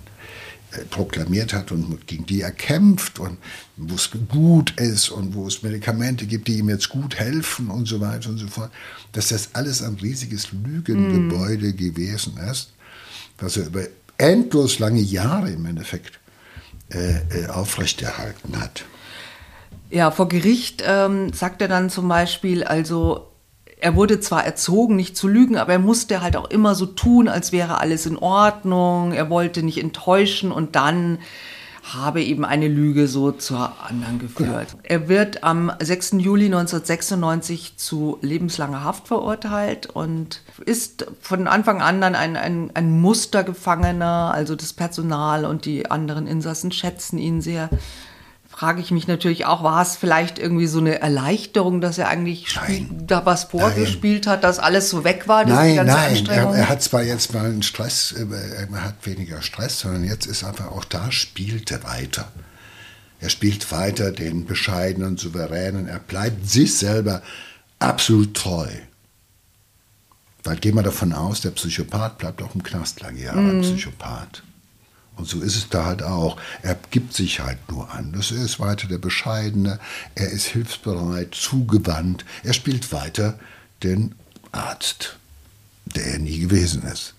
äh, 0.71 0.85
proklamiert 0.85 1.53
hat 1.53 1.73
und 1.73 2.07
gegen 2.07 2.27
die 2.27 2.43
er 2.43 2.51
kämpft 2.51 3.19
und 3.19 3.39
wo 3.77 3.95
es 3.95 4.11
gut 4.29 4.79
ist 4.79 5.09
und 5.09 5.35
wo 5.35 5.47
es 5.47 5.63
Medikamente 5.63 6.27
gibt, 6.27 6.47
die 6.47 6.59
ihm 6.59 6.69
jetzt 6.69 6.89
gut 6.91 7.17
helfen 7.17 7.71
und 7.71 7.89
so 7.89 8.01
weiter 8.01 8.29
und 8.29 8.39
so 8.39 8.47
fort, 8.47 8.71
dass 9.13 9.29
das 9.29 9.55
alles 9.55 9.83
ein 9.83 9.95
riesiges 9.95 10.53
Lügengebäude 10.53 11.69
mm. 11.69 11.77
gewesen 11.77 12.37
ist, 12.51 12.73
was 13.39 13.57
er 13.57 13.67
über 13.67 13.85
endlos 14.19 14.79
lange 14.79 15.01
Jahre 15.01 15.51
im 15.51 15.65
Endeffekt 15.65 16.21
äh, 16.93 17.45
äh, 17.45 17.47
aufrechterhalten 17.49 18.61
hat. 18.61 18.85
Ja, 19.91 20.11
vor 20.11 20.29
Gericht 20.29 20.83
ähm, 20.87 21.33
sagt 21.33 21.63
er 21.63 21.69
dann 21.69 21.89
zum 21.89 22.09
Beispiel, 22.09 22.63
also 22.63 23.29
er 23.81 23.95
wurde 23.95 24.21
zwar 24.21 24.45
erzogen, 24.45 24.97
nicht 24.97 25.17
zu 25.17 25.29
lügen, 25.29 25.57
aber 25.57 25.73
er 25.73 25.79
musste 25.79 26.21
halt 26.21 26.37
auch 26.37 26.51
immer 26.51 26.75
so 26.75 26.87
tun, 26.87 27.29
als 27.29 27.53
wäre 27.53 27.79
alles 27.79 28.07
in 28.07 28.17
Ordnung. 28.17 29.13
Er 29.13 29.31
wollte 29.31 29.63
nicht 29.63 29.79
enttäuschen 29.79 30.51
und 30.51 30.77
dann 30.77 31.19
habe 31.95 32.23
eben 32.23 32.45
eine 32.45 32.69
Lüge 32.69 33.09
so 33.09 33.33
zur 33.33 33.73
anderen 33.83 34.19
geführt. 34.19 34.69
Ja. 34.73 34.79
Er 34.85 35.09
wird 35.09 35.43
am 35.45 35.73
6. 35.81 36.17
Juli 36.19 36.47
1996 36.47 37.77
zu 37.77 38.19
lebenslanger 38.21 38.85
Haft 38.85 39.09
verurteilt 39.09 39.87
und 39.87 40.43
ist 40.67 41.07
von 41.21 41.47
Anfang 41.47 41.81
an 41.81 42.01
dann 42.01 42.15
ein, 42.15 42.37
ein, 42.37 42.71
ein 42.75 43.01
Mustergefangener. 43.01 44.33
Also 44.35 44.55
das 44.55 44.73
Personal 44.73 45.45
und 45.45 45.65
die 45.65 45.91
anderen 45.91 46.27
Insassen 46.27 46.73
schätzen 46.73 47.19
ihn 47.19 47.41
sehr 47.41 47.71
frage 48.59 48.81
ich 48.81 48.91
mich 48.91 49.07
natürlich 49.07 49.47
auch, 49.47 49.63
war 49.63 49.81
es 49.83 49.95
vielleicht 49.95 50.41
irgendwie 50.41 50.67
so 50.67 50.81
eine 50.81 51.01
Erleichterung, 51.01 51.81
dass 51.81 51.97
er 51.97 52.09
eigentlich 52.09 52.59
da 53.07 53.25
was 53.25 53.45
vorgespielt 53.45 54.27
nein. 54.27 54.33
hat, 54.33 54.43
dass 54.43 54.59
alles 54.59 54.91
so 54.91 55.05
weg 55.05 55.29
war? 55.29 55.47
Nein, 55.47 55.77
nein, 55.87 56.27
er, 56.27 56.53
er, 56.53 56.69
hat 56.69 56.83
zwar 56.83 57.05
jetzt 57.05 57.33
mal 57.33 57.45
einen 57.45 57.63
Stress, 57.63 58.13
er 58.13 58.83
hat 58.83 59.07
weniger 59.07 59.43
Stress, 59.43 59.79
sondern 59.79 60.03
jetzt 60.03 60.27
ist 60.27 60.43
einfach 60.43 60.73
auch 60.73 60.85
da, 60.85 61.13
spielt 61.13 61.71
er 61.71 61.85
weiter. 61.85 62.33
Er 63.21 63.29
spielt 63.29 63.71
weiter 63.71 64.11
den 64.11 64.45
bescheidenen, 64.45 65.19
souveränen, 65.19 65.87
er 65.87 66.01
bleibt 66.01 66.51
sich 66.51 66.77
selber 66.77 67.23
absolut 67.79 68.35
treu. 68.35 68.67
Weil 70.43 70.57
gehen 70.57 70.75
wir 70.75 70.83
davon 70.83 71.13
aus, 71.13 71.43
der 71.43 71.51
Psychopath 71.51 72.19
bleibt 72.19 72.43
auch 72.43 72.57
im 72.57 72.65
Knast 72.65 73.01
lange 73.03 73.23
Jahre 73.23 73.41
mm. 73.41 73.63
Psychopath. 73.63 74.43
Und 75.19 75.27
so 75.29 75.41
ist 75.41 75.57
es 75.57 75.69
da 75.69 75.85
halt 75.85 76.03
auch. 76.03 76.37
Er 76.63 76.77
gibt 76.91 77.13
sich 77.13 77.41
halt 77.41 77.59
nur 77.71 77.91
an. 77.93 78.13
Das 78.13 78.31
ist 78.31 78.61
weiter 78.61 78.87
der 78.87 78.99
Bescheidene. 78.99 79.79
Er 80.15 80.31
ist 80.31 80.47
hilfsbereit, 80.47 81.35
zugewandt. 81.35 82.25
Er 82.45 82.53
spielt 82.53 82.93
weiter 82.93 83.39
den 83.83 84.15
Arzt, 84.53 85.19
der 85.85 86.07
er 86.07 86.19
nie 86.19 86.39
gewesen 86.39 86.83
ist. 86.85 87.15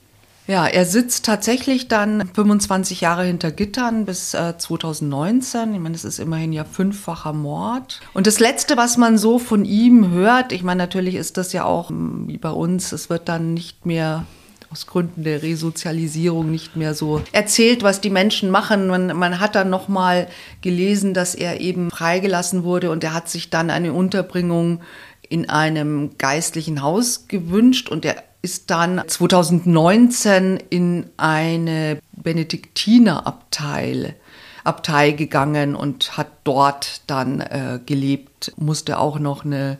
Ja, 0.50 0.66
er 0.66 0.86
sitzt 0.86 1.26
tatsächlich 1.26 1.90
dann 1.90 2.28
25 2.34 3.02
Jahre 3.02 3.24
hinter 3.24 3.52
Gittern 3.52 4.06
bis 4.06 4.34
äh, 4.34 4.58
2019. 4.58 5.76
Ich 5.76 5.80
meine, 5.80 5.94
das 5.94 6.04
ist 6.04 6.18
immerhin 6.18 6.54
ja 6.54 6.64
fünffacher 6.64 7.34
Mord. 7.34 8.00
Und 8.16 8.26
das 8.26 8.40
Letzte, 8.40 8.76
was 8.76 8.98
man 8.98 9.20
so 9.20 9.38
von 9.38 9.64
ihm 9.64 10.10
hört, 10.10 10.52
ich 10.52 10.64
meine, 10.64 10.80
natürlich 10.80 11.14
ist 11.14 11.38
das 11.38 11.54
ja 11.54 11.66
auch 11.66 11.90
hm, 11.90 12.28
wie 12.28 12.40
bei 12.40 12.50
uns, 12.50 12.92
es 12.94 13.12
wird 13.12 13.30
dann 13.30 13.54
nicht 13.54 13.86
mehr 13.86 14.26
aus 14.72 14.88
Gründen 14.88 15.24
der 15.24 15.42
Resozialisierung 15.42 16.52
nicht 16.52 16.76
mehr 16.76 16.94
so 16.94 17.22
erzählt, 17.32 17.82
was 17.82 18.02
die 18.02 18.10
Menschen 18.10 18.52
machen. 18.52 18.88
Man, 18.88 19.18
man 19.18 19.40
hat 19.40 19.56
dann 19.56 19.70
noch 19.70 19.88
mal 19.88 20.28
gelesen, 20.62 21.14
dass 21.14 21.34
er 21.34 21.60
eben 21.60 21.90
freigelassen 21.90 22.64
wurde 22.64 22.92
und 22.92 23.04
er 23.04 23.14
hat 23.14 23.30
sich 23.30 23.50
dann 23.50 23.70
eine 23.70 23.94
Unterbringung 23.94 24.82
in 25.28 25.50
einem 25.50 26.18
geistlichen 26.18 26.82
Haus 26.82 27.28
gewünscht 27.28 27.90
und 27.90 28.06
er 28.06 28.24
ist 28.42 28.70
dann 28.70 29.02
2019 29.06 30.60
in 30.70 31.10
eine 31.18 32.00
Benediktinerabtei 32.12 34.16
Abtei 34.64 35.12
gegangen 35.12 35.76
und 35.76 36.18
hat 36.18 36.28
dort 36.44 37.02
dann 37.08 37.42
äh, 37.42 37.80
gelebt, 37.86 38.54
musste 38.58 39.00
auch 39.00 39.18
noch 39.18 39.46
eine 39.46 39.78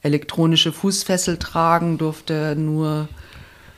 elektronische 0.00 0.72
Fußfessel 0.72 1.38
tragen, 1.38 1.98
durfte 1.98 2.56
nur 2.56 3.08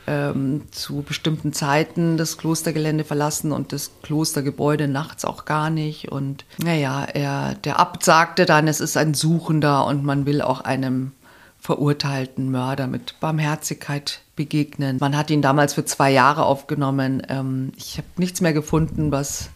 ähm, 0.07 0.63
zu 0.71 1.03
bestimmten 1.03 1.53
Zeiten 1.53 2.17
das 2.17 2.39
Klostergelände 2.39 3.05
verlassen 3.05 3.53
und 3.53 3.73
das 3.73 3.91
Klostergebäude 4.03 4.89
nachts 4.89 5.25
auch 5.25 5.45
gar 5.45 5.71
nicht. 5.71 6.11
Und 6.11 6.45
naja, 6.59 7.05
er, 7.05 7.55
der 7.55 7.81
Abt 7.81 8.05
sagte 8.05 8.47
dann, 8.47 8.69
es 8.69 8.81
ist 8.81 8.97
ein 8.97 9.15
Suchender 9.15 9.87
und 9.87 10.05
man 10.05 10.27
will 10.27 10.43
auch 10.43 10.61
einem 10.61 11.13
verurteilten 11.59 12.51
Mörder 12.51 12.87
mit 12.87 13.19
Barmherzigkeit 13.21 14.21
begegnen. 14.37 14.99
Man 15.01 15.17
hat 15.17 15.31
ihn 15.31 15.41
damals 15.41 15.73
für 15.73 15.87
zwei 15.87 16.11
Jahre 16.11 16.45
aufgenommen. 16.45 17.23
Ähm, 17.29 17.73
ich 17.77 17.97
habe 17.97 18.09
nichts 18.17 18.43
mehr 18.43 18.53
gefunden, 18.53 19.11
was 19.11 19.49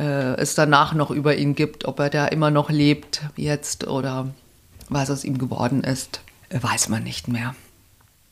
äh, 0.00 0.34
es 0.36 0.56
danach 0.56 0.94
noch 0.94 1.10
über 1.10 1.36
ihn 1.36 1.54
gibt, 1.54 1.84
ob 1.84 2.00
er 2.00 2.10
da 2.10 2.26
immer 2.26 2.50
noch 2.50 2.70
lebt 2.70 3.22
jetzt 3.36 3.86
oder 3.86 4.34
was 4.88 5.10
aus 5.10 5.24
ihm 5.24 5.38
geworden 5.38 5.84
ist, 5.84 6.20
weiß 6.50 6.88
man 6.88 7.04
nicht 7.04 7.28
mehr. 7.28 7.54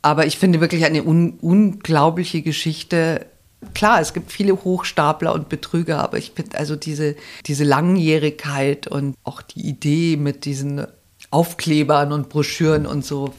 Aber 0.05 0.27
ich 0.27 0.37
finde 0.37 0.61
wirklich 0.61 0.85
eine 0.85 1.03
un 1.03 1.39
unglaubliche 1.41 2.43
Geschichte. 2.43 3.25
Klar, 3.73 4.03
es 4.03 4.13
gibt 4.13 4.31
viele 4.31 4.53
Hochstapler 4.53 5.33
und 5.33 5.49
Betrüger, 5.49 6.05
aber 6.05 6.19
ich 6.19 6.33
finde 6.33 6.59
also 6.59 6.77
diese, 6.77 7.17
diese 7.47 7.65
Langjährigkeit 7.65 8.87
und 8.87 9.17
auch 9.25 9.41
die 9.41 9.67
Idee 9.67 10.19
mit 10.19 10.45
diesen 10.45 10.87
Aufklebern 11.31 12.13
und 12.13 12.29
Broschüren 12.29 12.85
und 12.85 13.03
so, 13.03 13.33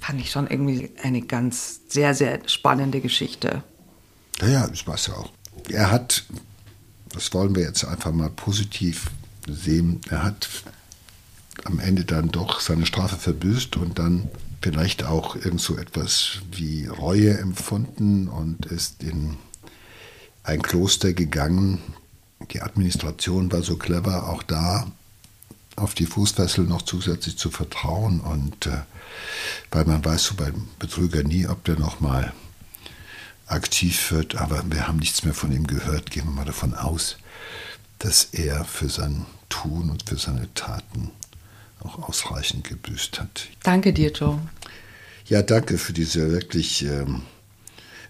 fand 0.00 0.20
ich 0.20 0.32
schon 0.32 0.48
irgendwie 0.48 0.90
eine 1.00 1.22
ganz 1.22 1.82
sehr, 1.88 2.12
sehr 2.12 2.40
spannende 2.46 3.00
Geschichte. 3.00 3.62
Ja, 4.40 4.48
ja, 4.48 4.66
das 4.66 4.88
war 4.88 4.96
es 4.96 5.06
ja 5.06 5.14
auch. 5.14 5.30
Er 5.68 5.92
hat, 5.92 6.24
das 7.14 7.32
wollen 7.32 7.54
wir 7.54 7.62
jetzt 7.62 7.84
einfach 7.84 8.10
mal 8.10 8.30
positiv 8.30 9.12
sehen, 9.46 10.00
er 10.10 10.24
hat 10.24 10.48
am 11.62 11.78
Ende 11.78 12.04
dann 12.04 12.32
doch 12.32 12.58
seine 12.58 12.84
Strafe 12.84 13.14
verbüßt 13.14 13.76
und 13.76 14.00
dann 14.00 14.28
vielleicht 14.60 15.04
auch 15.04 15.36
irgend 15.36 15.60
so 15.60 15.76
etwas 15.76 16.40
wie 16.52 16.86
Reue 16.86 17.38
empfunden 17.38 18.28
und 18.28 18.66
ist 18.66 19.02
in 19.02 19.36
ein 20.42 20.62
Kloster 20.62 21.12
gegangen. 21.12 21.80
Die 22.52 22.62
Administration 22.62 23.52
war 23.52 23.62
so 23.62 23.76
clever, 23.76 24.28
auch 24.28 24.42
da 24.42 24.90
auf 25.76 25.94
die 25.94 26.06
Fußfessel 26.06 26.64
noch 26.64 26.82
zusätzlich 26.82 27.38
zu 27.38 27.50
vertrauen 27.50 28.20
und 28.20 28.66
äh, 28.66 28.82
weil 29.70 29.84
man 29.84 30.04
weiß 30.04 30.24
so 30.24 30.34
beim 30.34 30.68
Betrüger 30.78 31.22
nie, 31.22 31.46
ob 31.46 31.64
der 31.64 31.78
noch 31.78 32.00
mal 32.00 32.32
aktiv 33.46 34.12
wird, 34.12 34.36
aber 34.36 34.62
wir 34.70 34.86
haben 34.86 34.98
nichts 34.98 35.24
mehr 35.24 35.34
von 35.34 35.52
ihm 35.52 35.66
gehört. 35.66 36.10
Gehen 36.10 36.26
wir 36.26 36.32
mal 36.32 36.44
davon 36.44 36.74
aus, 36.74 37.16
dass 37.98 38.24
er 38.24 38.64
für 38.64 38.88
sein 38.88 39.26
Tun 39.48 39.90
und 39.90 40.08
für 40.08 40.16
seine 40.16 40.52
Taten 40.54 41.10
auch 41.80 42.08
ausreichend 42.08 42.68
gebüßt 42.68 43.20
hat. 43.20 43.48
Danke 43.62 43.92
dir, 43.92 44.12
Joe. 44.12 44.38
Ja, 45.26 45.42
danke 45.42 45.78
für 45.78 45.92
diese 45.92 46.32
wirklich 46.32 46.82
ähm, 46.84 47.22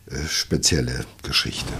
äh, 0.07 0.27
spezielle 0.27 1.05
Geschichte. 1.23 1.73